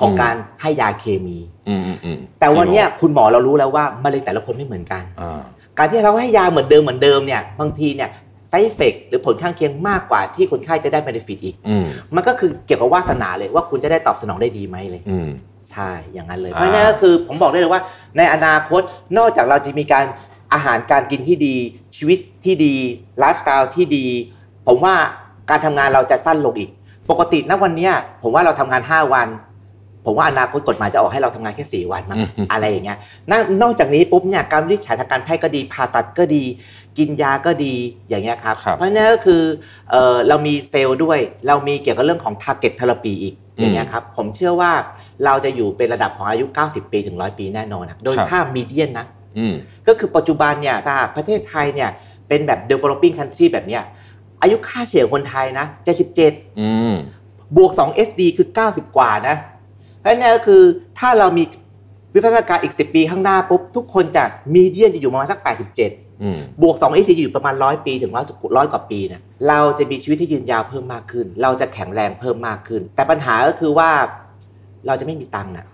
[0.00, 5.42] ของอืมการให้ยาเคมีอืมอืมอืมแต่วันเนี้ยคุณหมอเรารู้แล้วว่ามะเร็งแต่ละคนไม่เหมือนกันอ่า
[5.78, 8.10] การที่เราให้ยาเหมือนเดิมเหมือนเดิมเนี่ยบางทีเนี่ย
[8.50, 15.28] side effect หรือผลข้างเคียงมากกว่าที่คนไข้จะได้ benefit อีกอืมมันก็คือเกี่ยวกับวาสนาเลยว่าคุณจะได้ตอบสนองได้ดีไหมเลยอืม
[15.70, 17.82] ใช่ อย่างนั้นเลยอ่าเพราะฉะนั้นก็คือผมบอกได้เลยว่า
[18.16, 18.82] ในอนาคต
[19.18, 20.04] นอกจากเราจะมีการ
[20.52, 21.56] อาหารการกินที่ดี
[21.96, 22.74] ชีวิตที่ดี
[23.18, 24.06] ไลฟ์สไตล์ที่ดี
[24.66, 24.94] ผมว่า
[25.50, 26.70] การทำงานเราจะสั้นลงอีก
[27.10, 29.28] ปกติณวันเนี้ยผมว่าเราทำงาน 5 วัน
[30.06, 32.98] ผมว่าอนาคตกฎหมายจะออกให้เราทำงานแค่ 4 วันมั้งอืมอะไรอย่างเงี้ย
[33.30, 36.44] นอกนอกจากนี้ปุ๊บเนี่ยการวินิจฉัยทางการแพทย์ก็ดีผ่าตัดก็ดี
[36.98, 37.74] กินยาก็ดี
[38.08, 39.42] อย่างเงี้ยครับครับเพราะฉะนั้นก็คือ
[39.90, 44.72] เออเรามีเซลล์ด้วย เรามีเกี่ยวกับเรื่องของ target therapy อีกอย่างเงี้ยครับผมเชื่อว่า
[45.24, 49.06] เราจะอยู่เป็นระดับของอายุ 90 ปีถึง 100 ปีแน่นอนนะโดยครับค่ามีเดียนนะ
[49.38, 49.54] อืม
[49.86, 51.90] ก็คือปัจจุบันเนี่ยถ้าประเทศไทยเนี่ย
[52.28, 53.82] เป็นแบบ developing country แบบเนี้ย
[54.42, 55.66] อายุค่าเฉลี่ยคนไทยนะ
[56.12, 56.94] 77อืม
[57.56, 59.36] บวก 2 SD คือ 90 กว่านะ
[60.06, 60.62] เพราะฉะนั้นก็คือ
[60.98, 61.44] ถ้าเรามี
[62.14, 65.38] วิพัฒนาการอีก 10 ปีข้างหน้าปุ๊บทุกคนจะมีเดียนจะอยู่ประมาณสัก
[65.80, 73.90] 87อืมบวก2 SD จะอยู่ประมาณ 100 ปีถึงร้อยร้อยกว่าปีเนี่ยเราจะมีชีวิตที่ยืนยาวเพิ่มมากขึ้น เราจะแข็งแรงเพิ่มมากขึ้น แต่ปัญหาก็คือว่า
[74.86, 75.66] เราจะไม่มีตังค์นะ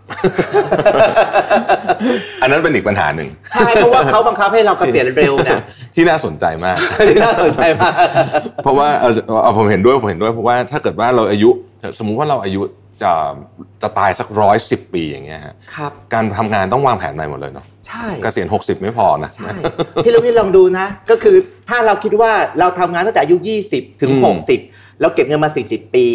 [2.42, 5.60] อันนั้นเป็นอีกปัญหาหนึ่งใช่เพราะว่าเขาบังคับให้เราเกษียณเร็วเนี่ย
[5.94, 6.76] ที่น่าสนใจมาก
[7.08, 7.94] ที่น่าสนใจมาก
[8.62, 11.50] เพราะว่าเออเอาผมเห็นด้วยผมเห็นด้วยเพราะว่าถ้าเกิดว่าเราอายุ
[11.98, 12.60] สมมุติว่าเราอายุ
[13.02, 13.12] จะ
[13.82, 19.50] จะตายสักร้อยสิบปีอย่างเงี้ยฮะครับการทำงานต้องวางแผนใหม่หมดเลยเนาะใช่เกษียณ60ไม่พอนะใช่
[20.04, 21.36] พี่ลูกพี่ลองดูนะ ก็คือ
[21.68, 23.36] ถ้าเราคิดว่าเราทำงานตั้งแต่อายุ
[23.68, 24.36] 20ถึงอืม
[24.68, 26.06] 60เราเก็บเงินมา40ปี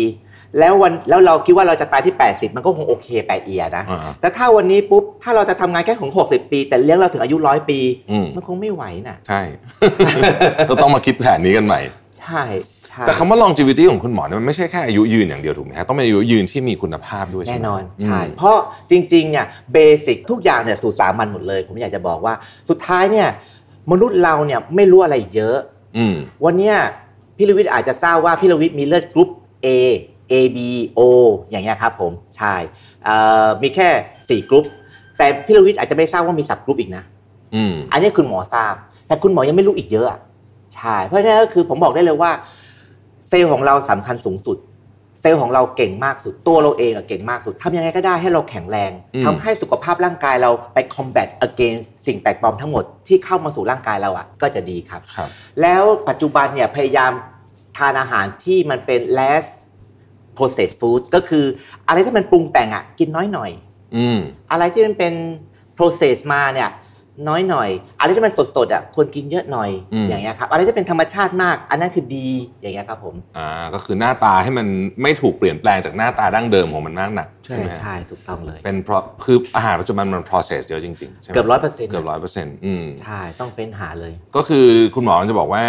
[0.60, 7.80] แล้ววันแล้วเราคิดว่าเราจะตายที่ 80 มันก็คงโอเคแปดเอียนะอ่าแต่ถ้าวันนี้ปุ๊บถ้าเราจะทำงานแค่ของ60 ปี แต่เลี้ยงเราถึงอายุร้อยปี
[8.12, 9.42] อืมมันคงไม่ไหวน่ะ ใช่
[10.70, 11.82] ก็ต้องมาคิดแผนนี้กันใหม่
[12.20, 12.44] ใช่
[12.77, 12.77] ใช่
[13.08, 18.58] แต่คำว่า longevity ของคุณหมอเนี่ยมันไม่ใช่แค่อายุยืนอย่างเดียวถูกไหมฮะต้องเป็นอายุยืนที่มีคุณภาพด้วยใช่ไหมแน่นอนใช่อืมเพราะ
[18.92, 22.34] จริงๆเนี่ย basic ทุกอย่างเนี่ยสู่สามัญหมดเลย ผมอยากจะบอกว่า
[22.70, 23.28] สุดท้ายเนี่ย
[23.92, 25.58] มนุษย์เราเนี่ยไม่รู้อะไรเยอะ
[25.98, 26.76] อืมวันเนี้ย
[27.38, 29.30] พี่รวิทย์อาจจะทราบว่าพี่รวิทย์มีเลือดกรุ๊ป
[29.66, 29.68] A
[30.32, 30.58] A B
[31.00, 31.02] O
[31.50, 32.56] อย่างเงี้ยครับผมใช่
[33.06, 34.66] เอ่อมีแค่ 4 กรุ๊ป
[35.18, 37.04] แต่พี่ลวิทย์อาจจะไม่ทราบว่ามีสับกรุ๊ปอีกนะ
[37.56, 38.76] อืมอันนี้คุณหมอทราบ
[39.08, 40.20] แต่คุณหมอยังไม่รู้อีกเยอะอะ
[40.76, 42.32] ใช่เพราะฉะนั้นก็คือผมบอกได้เลยว่า
[43.30, 44.58] เซลล์ของเราสำคัญสูงสุด
[45.22, 55.30] เซลล์ของเราเก่งมากสุด ตัวเราเองอะเก่งมากสุดทำยังไงก็ได้ให้เราแข็งแรงอืมทำให้สุขภาพร่างกายเราไป combat against สิ่งแปลกปลอมทั้งหมดที่เข้ามาสู่ร่างกายเราอะก็จะดีครับครับ
[55.62, 57.12] แล้วปัจจุบันเนี่ยพยายาม
[57.78, 59.46] ทานอาหารที่มันเป็น less
[60.38, 61.46] processed food ก็คือ
[61.88, 63.52] อะไรที่มันปรุงแต่งอะกินน้อยหน่อย
[63.96, 64.20] อืม
[64.52, 65.14] อะไรที่มันเป็น
[65.78, 66.70] process มาเนี่ย
[67.28, 72.30] น้อยหน่อย อะไรที่มันสดๆอะควรกินเยอะหน่อยอืมอย่างเงี้ยครับอะไรที่เป็นธรรมชาติมาก อันนั้นคือดี
[72.62, 74.68] อย่างเงี้ยครับผมอ่าก็คือหน้าตาให้มัน
[75.02, 85.64] ไม่ถูกเปลี่ยนแปลงจากหน้าตาดั้งเดิมของมันมากหนักใช่ไหมฮะใช่ถูกต้องเลยเป็นเพราะคืออาหารปัจจุบันมัน process เยอะจริงๆใช่ไหมเกือบร้อยเปอร์เซ็นต์เกือบร้อยเปอร์เซ็นต์อืมใช่ต้องเฟ้นหาเลย ก็คือคุณหมอจะบอกว่า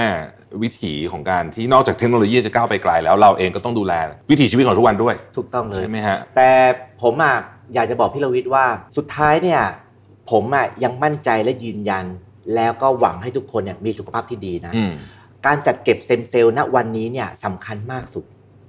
[0.62, 3.94] วิถีของการที่นอกจากเทคโนโลยีจะก้าวไปไกลแล้วเราเองก็ต้องดูแล
[4.30, 6.50] วิถีชีวิตของทุกวันด้วย ถูกต้องเลยใช่ไหมฮะแต่
[7.02, 7.36] ผมอะ
[7.74, 8.64] อยากจะบอกพี่ลวิทย์ว่า
[8.96, 9.62] สุดท้ายเนี่ย
[10.30, 12.06] ผมอะยังมั่นใจและยืนยัน
[12.54, 14.92] แล้วก็หวังให้ทุกคนเนี่ยมีสุขภาพที่ดีนะอืม
[15.46, 18.24] การจัดเก็บสเต็มเซลล์ณวันนี้เนี่ยสำคัญมากสุด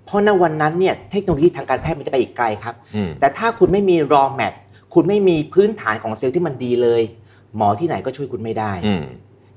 [0.06, 4.54] เพราะณวันนั้นเนี่ยเทคโนโลยีทางการแพทย์มันจะไปอีกไกลครับอืมแต่ถ้าคุณไม่มี raw mat
[4.94, 7.02] คุณไม่มีพื้นฐานของเซลล์ที่มันดีเลย
[7.56, 9.04] หมอที่ไหนก็ช่วยคุณไม่ได้อืม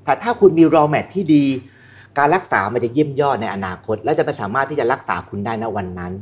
[0.05, 1.43] แต่ถ้าคุณมี raw mat ที่ดี
[2.17, 6.13] การรักษามันจะเยี่ยมยอดในอนาคต และจะไม่สามารถที่จะรักษาคุณได้ณวันนั้น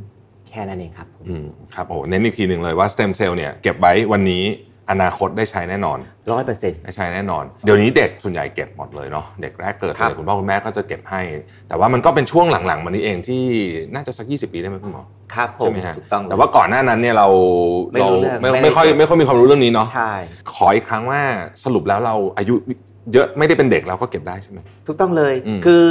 [0.48, 4.44] แค่นั้นเองครับผมอืมครับโอ้โหเน้นอีกทีหนึ่งเลยว่าสเต็มเซลล์เนี่ยเก็บไว้วันนี้
[4.92, 5.98] อนาคตได้ใช้แน่นอน
[6.32, 11.20] ร้อยเปอร์เซ็นต์ได้ใช้แน่นอน เดี๋ยวนี้เด็กส่วนใหญ่เก็บหมดเลยเนาะเด็กแรกเกิดครับเลยคุณพ่อคุณแม่ก็จะเก็บให้
[11.68, 13.42] แต่ว่ามันก็เป็นช่วงหลังๆมานี้เองที่
[13.94, 15.02] น่าจะสัก 20 ปีได้ไหมคุณหมอ
[15.34, 17.28] ครับผใช่มไหมฮะถูกต้องเลยแต่ว่าก่อนหน้านั้นเนี่ยเรา
[17.92, 20.12] ไม่รู้เรื่องไม่ไม่ได้ไม่ค่อยไม่ค่อยมีความรู้เรื่องนี้เนาะใช่
[20.52, 21.20] ขออีกครั้งว่า
[21.64, 22.54] สรุปแล้วเราอายุ
[23.12, 25.84] เยอะไม่ได้เป็นเด็กเราก็เก็บได้ใช่ไหมถูกต้องเลยอืมคือ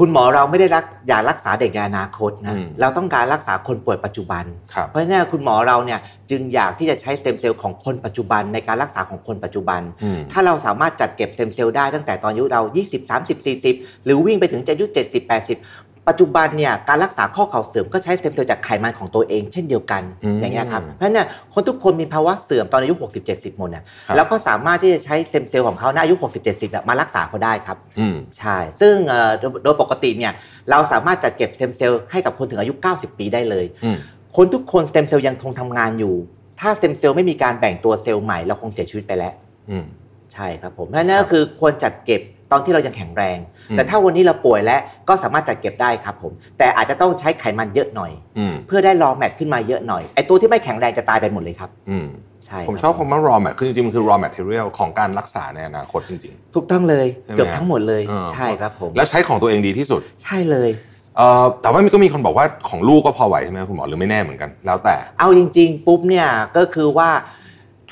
[0.00, 15.22] คุณหมอเราไม่ได้รักอยากรักษาเด็กในอนาคตนะอืมเราต้องการรักษาคนป่วยปัจจุบันครับเพราะฉะนั้นคุณหมอเราเนี่ยจึงอยากที่จะใช้สเต็มเซลล์ของคนปัจจุบันในการรักษาของคนปัจจุบันอืมถ้าเราสามารถจัดเก็บสเต็มเซลล์ได้ตั้งแต่ตอนอายุเรา 20 30 40 หรือวิ่งไปถึงจะอายุ 70
[15.58, 30.32] 80 ปัจจุบันเนี่ยการรักษาข้อเข่าเสื่อมก็ใช้สเต็มเซลล์จากไขมันของตัวเองเช่นเดียวกันอืมอย่างเงี้ยครับเพราะฉะนั้นเนี่ยคนทุกคนมีภาวะเสื่อมตอนอายุ 60 70หมดเนี่ยครับแล้วก็สามารถที่จะใช้สเต็มเซลล์ของเขาณอายุ 60 70เนี่ยมารักษาเขาได้ครับอืมใช่ซึ่งเอ่อโดยโดยปกติเนี่ย
[30.70, 33.96] เราสามารถจัดเก็บสเต็มเซลล์ให้กับคนถึงอายุ 90 ปีได้เลยอืม
[34.36, 36.14] คนทุกคนสเต็มเซลล์ยังคงทำงานอยู่
[36.60, 39.34] ถ้าสเต็มเซลล์ไม่มีการแบ่งตัวเซลล์ใหม่เราคงเสียชีวิตไปแล้ว
[39.70, 39.86] อืม
[40.34, 43.38] ใช่ครับผมเพราะฉะนั้นก็คือควรจัดเก็บ ตอนที่เรายังแข็งแรง
[43.70, 52.06] อืมแต่ถ้าวันนี้เราป่วยแล้วก็สามารถจัดเก็บได้ครับผม แต่อาจจะต้องใช้ไขมันเยอะหน่อยอืมเพื่อได้รอแมทขึ้นมาเยอะหน่อยไอตัวที่ไม่แข็งแรงจะตายไปหมดเลยครับอืม
[52.46, 60.70] ใช่ผมครับชอบคำว่า raw mat คือจริงๆมันคือ raw material ของการรักษาในอนาคตจริงถูกต้องเลยใช่ไหมเกือบทั้งหมดเลยเออใช่ครับผมๆและใช้ของตัวเองดีที่สุด ใช่เลย
[61.16, 67.10] เอ่อแต่ว่ามันก็มีคนบอกว่าของลูกก็พอไหวใช่ไหมคุณหมอหรือไม่แน่เหมือนกัน แล้วแต่ เอาจริง ๆ ปุ๊บเนี่ยก็คือว่า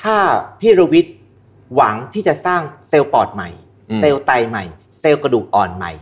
[0.01, 0.15] ถ้า
[0.59, 1.15] พี่รวิทย์
[1.75, 4.63] หวังที่จะสร้างเซลล์ปอดใหม่อืม เซลล์ไตใหม่
[4.99, 5.93] เซลล์กระดูกอ่อนใหม่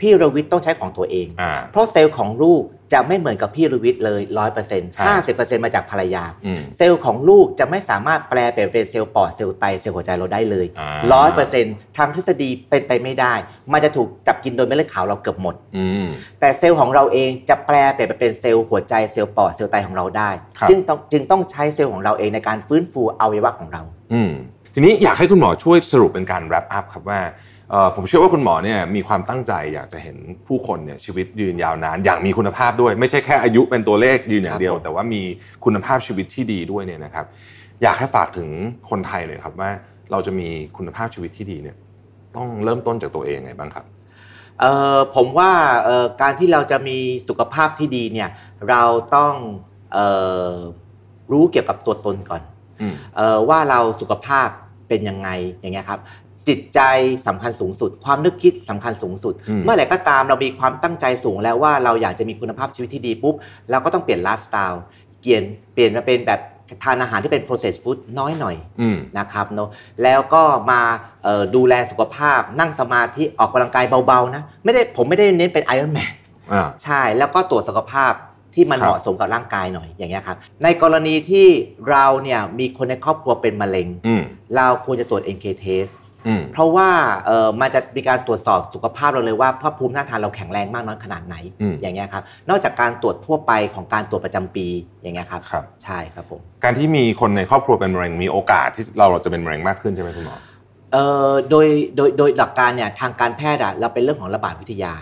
[0.00, 13.34] พี่รวิทย์ต้องใช้ของตัวเองอ่าเพราะเซลล์ของลูกจะไม่เหมือนกับพี่รวิทย์เลยร้อยเปอร์เซ็นต์ใช่ห้าสิบเปอร์เซ็นต์มาจากภรรยาอืมเซลล์ของลูกจะไม่สามารถแปรเปลี่ยนเป็นเซลล์ปอดเซลล์ไตเซลล์หัวใจเราได้เลยอ่าร้อยเปอร์เซ็นต์ทางทฤษฎีเป็นไปไม่ได้
[13.72, 16.06] มันจะถูกจับกินโดยเม็ดเลือดขาวเราเกือบหมดอืม
[16.40, 23.82] แต่เซลล์ของเราเองจะแปรเปลี่ยนไปเป็นเซลล์หัวใจเซลล์ปอดเซลล์ไตของเราได้ครับจึงต้องจึงต้องใช้เซลล์ของเราเองในการฟื้นฟูอวัยวะของเรา
[24.14, 24.32] อืม
[24.74, 27.20] ทีนี้อยากให้คุณหมอช่วยสรุปเป็นการ wrap up ครับว่า
[27.70, 35.22] เอ่อผมเชื่อว่าคุณหมอเนี่ยมีความตั้งใจอยากจะเห็นผู้คนเนี่ยชีวิตยืนยาวนานอย่างมีคุณภาพด้วย ไม่ใช่แค่อายุเป็นตัวเลขยืนอย่างเดียวครับผมแต่ว่ามี
[35.64, 37.26] คุณภาพชีวิตที่ดีด้วยเนี่ยนะครับ
[37.82, 38.48] อยากให้ฝากถึง
[38.90, 39.70] คนไทยเลยครับว่า
[40.10, 41.76] เราจะมีคุณภาพชีวิตที่ดีเนี่ย
[42.36, 43.84] ต้องเริ่มต้นจากตัวเองไงบ้างครับ
[44.60, 45.50] เอ่อผมว่า
[45.84, 46.96] เอ่อการที่เราจะมี
[47.28, 48.28] สุขภาพที่ดีเนี่ย
[48.68, 48.82] เรา
[49.16, 49.34] ต้อง
[49.92, 50.08] เอ่
[50.50, 50.54] อ
[51.32, 52.42] รู้เกี่ยวกับตัวตนก่อน
[52.80, 54.48] อืมเอ่อว่าเราสุขภาพ
[54.88, 55.28] เป็นยังไง
[55.60, 56.00] อย่างเงี้ยครับ
[56.48, 56.80] จิตใจ
[57.26, 63.34] สำคัญสูงสุด ความนึกคิดสำคัญสูงสุดอืมเมื่อไหร่ก็ตามเรามีความตั้งใจสูงแล้วว่าเราอยากจะมีคุณภาพชีวิตที่ดีปุ๊บ
[63.70, 64.82] เราก็ต้องเปลี่ยนไลฟ์สไตล์
[65.20, 65.42] เปลี่ยน
[65.72, 66.40] เปลี่ยนมาเป็นแบบ
[66.84, 69.68] ทานอาหารที่เป็น processed food น้อยหน่อยอืมนะครับเนาะ
[70.02, 70.80] แล้วก็มา
[71.24, 76.12] เอ่อดูแลสุขภาพ นั่งสมาธิออกกำลังกายเบาๆนะไม่ได้ผมไม่ได้เน้นเป็นไอรอนแมน
[76.52, 78.12] อ่าใช่แล้วก็ตรวจสุขภาพ
[78.54, 81.46] ที่มันครับเหมาะสมกับร่างกายหน่อยอย่างเงี้ยครับในกรณีที่
[81.90, 84.22] เราเนี่ยมีคนในครอบครัวเป็นมะเร็งอืม
[84.56, 85.92] เราควรจะตรวจ NK test
[86.26, 86.90] อืมเพราะว่า
[87.26, 94.66] เอ่อมันจะมีการตรวจสอบสุขภาพเราเลยว่าพระภูมิหน้าทานเราแข็งแรงมากน้อยขนาดไหนอืมอย่างเงี้ยครับ นอกจากการตรวจทั่วไปของการตรวจประจำปี
[95.02, 100.36] อย่างเงี้ยครับครับ ใช่ครับผมการที่มีคนในครอบครัวเป็นมะเร็งมีโอกาสที่เราจะเป็นมะเร็งมากขึ้นใช่ไหมคุณหมอ
[100.92, 104.94] เอ่อโดยโดยโดยหลักการเนี่ยทางการแพทย์อะเราเป็นเรื่องของระบาดวิทยา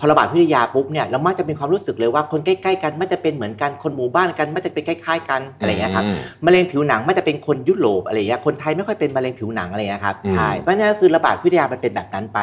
[0.00, 12.38] พอระบาดวิทยาปุ๊บเนี่ยเรามักจะมีความรู้สึกเลยว่าคนใกล้ๆกันมักจะเป็นเหมือนกันคนหมู่บ้านกันมักจะเป็นคล้ายๆกันอะไรอย่างเงี้ยครับอืมมะเร็งผิวหนังมักจะเป็นคนยุโรปอะไรอย่างเงี้ยคนไทยไม่ค่อยเป็นมะเร็งผิวหนังอะไรอย่างเงี้ยครับอืมใช่เพราะนั่นก็คือระบาดวิทยามันเป็นแบบนั้นไป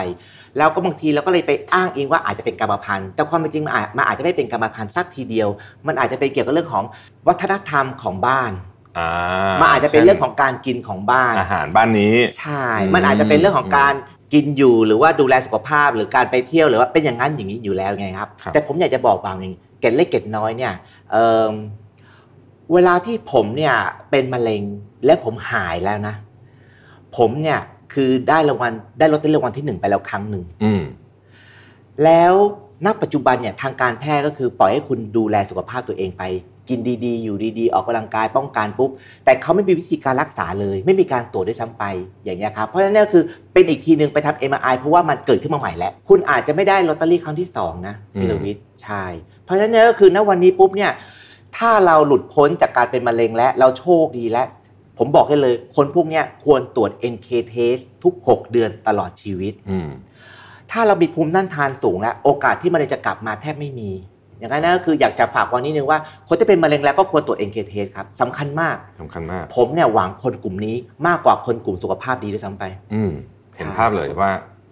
[0.57, 5.49] แล้วก็บางทีเราก็เลยไปอ้างเองว่าอาจจะเป็นกรรมพันธุ์แต่ความเป็นจริงมันอาจมันอาจจะไม่เป็นกรรมพันธุ์สักทีเดียว
[5.87, 6.85] มันอาจจะเป็นเกี่ยวกับเรื่องของ
[7.27, 8.51] วัฒนธรรมของบ้าน
[8.97, 9.09] อ่า
[9.61, 13.93] มันอาจจะเป็นเรื่องของการกินของบ้านอาหารบ้านนี้ใช่อืมมันอาจจะเป็นเรื่องของการ
[14.33, 20.73] กินอยู่หรือว่าดูแลสุขภาพหรือการไปเที่ยวหรือว่าเป็นอย่างนั้นอย่างนี้อยู่แล้วไงครับครับแต่ผมอยากจะบอกบางอย่างเกร็ดเล็กเกร็ดน้อยเนี่ย
[21.11, 21.53] เอิ่ม
[22.73, 23.75] เวลาที่ผมเนี่ย
[24.09, 24.63] เป็นมะเร็ง
[25.05, 26.15] และผมหายแล้วนะ
[27.17, 27.59] ผมเนี่ย
[27.93, 30.81] คือได้รางวัลได้ลอตเตอรี่รางวัลที่หนึ่งไปแล้วครั้งหนึ่งอืม
[32.03, 32.33] แล้ว
[32.85, 36.23] ณปัจจุบันเนี่ยทางการแพทย์ก็คือปล่อยให้คุณดูแลสุขภาพตัวเองไป
[36.69, 38.89] กินดีๆ อยู่ดีๆ ออกกำลังกายป้องกันปุ๊บ
[39.25, 41.84] แต่เขาไม่มีวิธีการรักษาเลย ไม่มีการตรวจด้วยซ้ำไป
[42.23, 49.03] อย่างเงี้ยครับเพราะฉะนั้นเนี่ยคือเป็นอีกทีหนึ่งไปทำ MRI เพราะว่ามันเกิดขึ้นมาใหม่แล้ว คุณอาจจะไม่ได้ลอตเตอรี่ครั้งที่สองนะพี่อืมลวิทย์ใช่
[49.43, 50.91] เพราะฉะนั้นเนี่ยก็คือณวันนี้ปุ๊บเนี่ย
[51.58, 54.47] ถ้าเราหลุดพ้นจากการเป็นมะเร็งและเราโชคดีแล้ว
[54.97, 59.89] ผมบอกได้เลย คนพวกเนี้ยควรตรวจ NK test ทุก 6 เดือนตลอดชีวิตอืม
[60.71, 63.91] ถ้าเรามีภูมิต้านทานสูงแล้วโอกาสที่มะเร็งจะกลับมาแทบไม่มี
[64.39, 70.76] อย่างนั้นนะก็คืออยากจะฝากไวันนี้นึงว่าคนที่เป็นมะเร็งแล้วก็ควรตรวจ NK test ครับสำคัญมากสำคัญมาก ผมเนี่ยหวังคนกลุ่มนี้
[71.08, 73.12] มากกว่าคนกลุ่มสุขภาพดีด้วยซ้ำไป อืม
[73.58, 74.32] เห็นภาพเลยว่า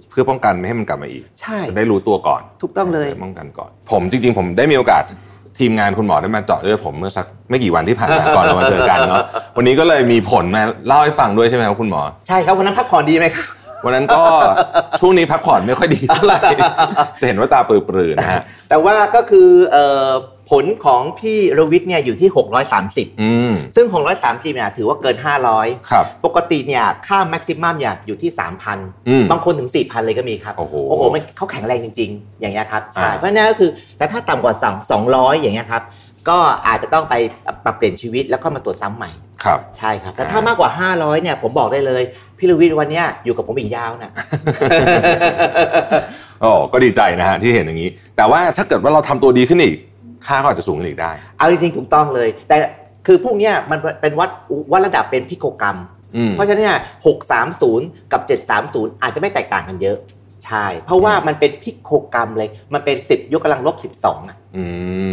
[0.10, 5.04] เพื่อป้องกันไม่ให้มันกลับมาอีกใช่จะได้รู้ตัวก่อน ถูกต้องเลยจะป้องกันก่อน ผมจริง ๆ ผมได้มีโอกาส
[5.60, 9.23] ทีมงานคุณหมอได้มาเจาะเลือดผมเมื่อสักไม่กี่วันที่ผ่านมาก่อนเรามาเจอกันเนาะ
[9.58, 13.47] วันนี้ก็เลยมีผลมาเล่าให้ฟังด้วยใช่ไหมครับคุณหมอใช่ครับวันนั้นพักผ่อนดีไหมครับ
[13.86, 14.21] วันนั้นก็
[14.99, 16.39] ช่วงนี้พักผ่อนไม่ค่อยดีเท่าไหร่
[17.21, 18.41] จะเห็นว่าตาปรือๆนะฮะ
[18.75, 20.09] แต่ว่าก็คือเอ่อ
[20.49, 22.29] ผลของพี่รวิทย์เนี่ยอยู่ที่
[22.75, 23.85] 630อืมซึ่ง
[24.21, 25.15] 630เนี่ยถือว่าเกิน
[25.53, 35.83] 500ครับปกติเนี่ยค่าแม็กซิมัมเนี่ยอยู่ที่อืม3,000 บางคนถึง 4,000 เลยก็มีครับ โอ้โหโอ้โหมันเขาแข็งแรงจริง ๆ อย่างเงี้ยครับใช่อ่าเพราะฉะนั้นก็คือแต่ถ้าต่ำกว่า2 200 อย่างเงี้ยครับ
[36.29, 37.15] ก็อาจจะต้องไป
[37.63, 39.11] ปรับเปลี่ยนชีวิตแล้วก็มาตรวจซ้ำใหม่
[39.43, 42.03] ครับใช่ครับ แต่ถ้ามากกว่า 500เนี่ยผมบอกได้เลย
[42.38, 44.11] พี่ลวิทย์วันเนี้ยอยู่กับผมอีกยาวนะ
[46.41, 49.77] โอ้ก็ดีใจนะฮะที่เห็นอย่างนี้ แต่ว่าถ้าเกิดว่าเราทำตัวดีขึ้นอีก
[50.27, 52.55] ค่าก็อาจจะสูงขึ้นอีกได้ เอาจริงๆถูกต้องเลย แต่
[53.07, 54.29] คือพวกเนี้ยมันเป็นวัด
[54.71, 55.77] วัดระดับเป็นพิโคกรรม
[56.15, 56.79] อืมเพราะฉะนั้นเนี่ย
[57.45, 58.21] 630กับ
[58.61, 59.97] 730อาจจะไม่แตกต่างกันเยอะ
[60.45, 64.65] ใช่ เพราะว่ามันเป็นพิโคกรรมเลย มันเป็น10ยกกำลังลบ12อะอื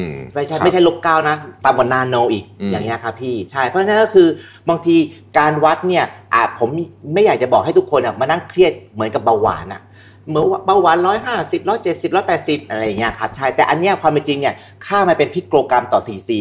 [0.05, 4.29] มไม่ใช่ครับไม่ใช่ลบเก้านะต่ำกว่านาโนอีกอืมอย่างเงี้ยครับพี่ใช่เพราะฉะนั้นก็คือ
[4.69, 4.97] บางที
[5.39, 6.05] การวัดเนี่ย
[6.35, 6.69] อาจผม
[7.15, 9.81] ไม่อยากจะบอกให้ทุกคนอะมานั่งเครียดเหมือนกับเบาหวานอะ
[10.29, 14.55] เหมือนว่าเบาหวานร้อยห้าสิบร้อยเจ็ดสิบร้อยแปดสิบอะไรอย่างเงี้ยครับใช่แต่อันเนี้ยความเป็นจริงเนี่ย
[14.87, 16.39] ค่ามันเป็นพิโกรกรัมต่อซีซี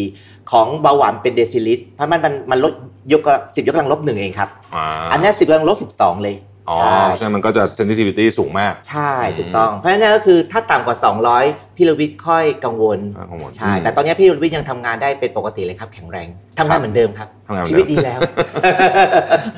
[0.52, 2.74] ของเบาหวานเป็นเดซิลิตรเพราะมันมันมันลด
[3.12, 3.22] ยก
[3.56, 6.36] สิบยกกำลังลบหนึ่งเองครับอ่าอันเนี้สิบกำลังลบสิบสองเลย
[6.70, 10.98] อ๋อใช่เพราะฉะนั้นมันก็จะ sensitivity สูงมาก ใช่ถูกต้อง เพราะฉะนั้นก็คือถ้าต่ำกว่า
[11.38, 16.28] 200 พี่รวิทย์ค่อยกังวลค่อยกังวลใช่อืมแต่ตอนนี้พี่รวิทย์ยังทำงานได้เป็นปกติเลยครับ แข็งแรง
[16.60, 18.20] ทำงานเหมือนเดิมครับทำงานเหมือนเดิมวิตดีแล้ว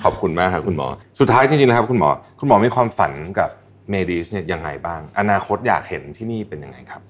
[0.04, 0.88] ขอบคุณมากครับคุณหมอ
[1.20, 2.10] สุดท้ายจริงๆนะครับคุณหมอ
[2.40, 3.50] คุณหมอมีความฝันกับ
[3.90, 7.02] Medis เนี่ยยังไงบ้าง อนาคตอยากเห็นที่นี่เป็นยังไงครับ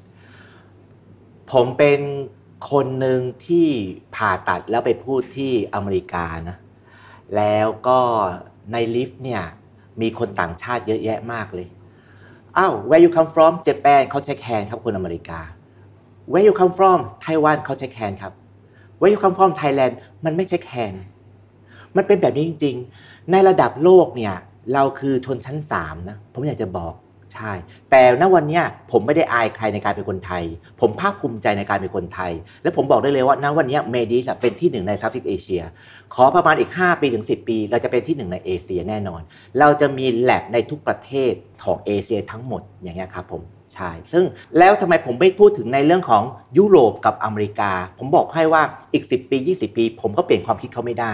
[1.52, 2.00] ผมเป็น
[2.72, 3.68] คนหนึ่งที่
[4.16, 6.58] ผ่าตัดแล้วไปพูดที่อเมริกานะ
[7.36, 8.00] แล้วก็
[8.72, 9.44] ในลิฟต์เนี่ย
[10.02, 11.68] มีคนต่างชาติเยอะแยะมากเลย
[12.58, 15.40] อ้าว where you come from Japan เขาใช้แคนครับคนอเมริกา
[16.32, 18.34] where you come from Taiwan เขาใช้แคนครับ
[19.00, 19.94] where you come from Thailand
[20.26, 20.94] มันไม่ใช่แคน
[21.96, 24.36] มันเป็นแบบนี้จริง ๆ ในระดับโลกเนี่ย
[24.74, 26.94] เราคือชนชั้น3นะผมอยากจะบอก
[27.34, 27.54] ใช่
[27.92, 30.44] แต่ณวันนี้ผมไม่ได้อายใครในการเป็นคนไทย
[30.82, 32.32] ผมภาคภูมิใจในการเป็นคนไทย
[32.64, 35.64] และผมบอกได้เลยว่าณวันนี้เมดิสเป็นที่หนึ่งในซับซิฟเอเชีย
[36.14, 39.22] ขอประมาณอีก 5 ปีถึง 10 ปี เราจะเป็นที่หนึ่งในเอเชียแน่นอน
[39.60, 43.42] เราจะมีแลบในทุกประเทศของเอเชียทั้งหมดอย่างเงี้ครับผม
[43.74, 44.24] ใช่ซึ่ง
[44.58, 46.24] แล้วทำไมผมไม่พูดถึงในเรื่องของ
[46.58, 48.62] ยุโรปกับอเมริกา ผมบอกให้ว่า
[48.94, 51.14] อีก 10 ปี 20 ปี ผมก็เปลี่ยนความคิดเขาไม่ได้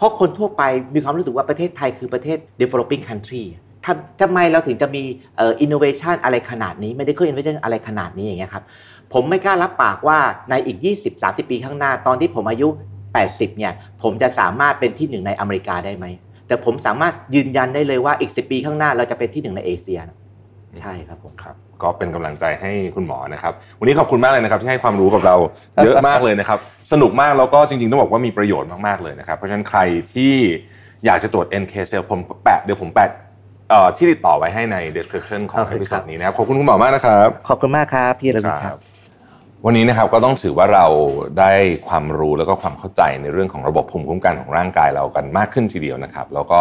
[0.00, 0.62] เพราะคนทั่วไป
[0.94, 3.44] มีความรู้สึกว่าประเทศไทยคือประเทศ developing country
[3.84, 5.02] ทำทำไมเราถึงจะมี
[5.36, 8.64] เอ่อ innovation อะไรขนาดนี้ medical innovation อะไรขนาดนี้อย่างเงี้ยครับ
[9.12, 10.18] ผมไม่กล้ารับปากว่า
[10.50, 10.78] ในอีก
[11.14, 12.68] 20-30 ปีข้างหน้า ตอนที่ผมอายุ
[13.14, 16.06] 80 เนี่ย ผมจะสามารถเป็นที่หนึ่งในอเมริกาได้ไหม
[16.46, 20.16] แต่ผมสามารถยืนยันได้เลยว่าอีก 10 ปีข้างหน้าเราจะเป็นที่หนึ่งในเอเชียนะ
[20.80, 25.36] ใช่ครับผมครับ ก็เป็นกำลังใจให้คุณหมอนะครับ วันนี้ขอบคุณมากเลยนะครับ ที่ให้ความรู้กับเรา
[25.82, 26.58] เยอะมากเลยนะครับ
[26.92, 29.80] สนุกมากแล้วก็จริงๆต้องบอกว่ามีประโยชน์มากๆเลยนะครับ เพราะฉะนั้นใคร
[30.14, 30.34] ที่
[31.06, 33.10] อยากจะตรวจ NK cell ผมแปะเดี๋ยวผมแปะ
[33.70, 38.78] เอ่อที่ติดต่อไว้ให้ใน description ของโอเคเอพิคโซรับดนี้นะครับ ขอบคุณคุณหมอมากนะครับ ขอบคุณมากครับ พี่ระวิทย์ครับ
[39.66, 40.86] วันนี้นะครับก็ต้องถือว่าเรา
[41.38, 41.52] ได้
[41.88, 46.60] ความรู้แล้วก็ความเข้าใจในเรื่องของระบบภูมิคุ้มกันของร่างกายเรากันมากขึ้นทีเดียวนะครับ แล้วก็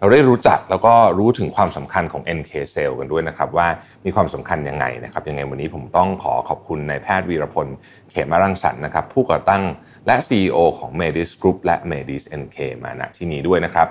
[0.00, 3.68] เราได้รู้จักแล้วก็รู้ถึงความสำคัญของ NK cell กันด้วยนะครับ ว่า
[4.04, 7.66] มีความสำคัญยังไงนะครับยังไงวันนี้ผมต้องขอขอบคุณนายแพทย์วีรพล
[8.10, 9.62] เขมรังสรรค์นะครับ ผู้ก่อตั้ง
[10.06, 13.88] และ CEO ของ Medis Group และ Medis NK มาณที่นี้ด้วยนะครับ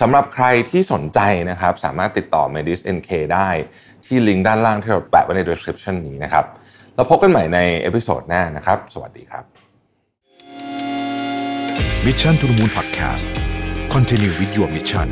[0.00, 1.20] สำหรับใครที่สนใจ
[1.50, 3.48] นะครับ สามารถติดต่อ Medis NK ได้
[4.06, 6.46] ที่ลิงก์ด้านล่างที่เราแปะไว้ใน description นี้นะครับ
[7.00, 9.44] เราพบกันใหม่ใน episode หน้านะครับ สวัสดีครับ
[12.06, 13.26] Mission to the Moon Podcast
[13.94, 15.08] Continue with your mission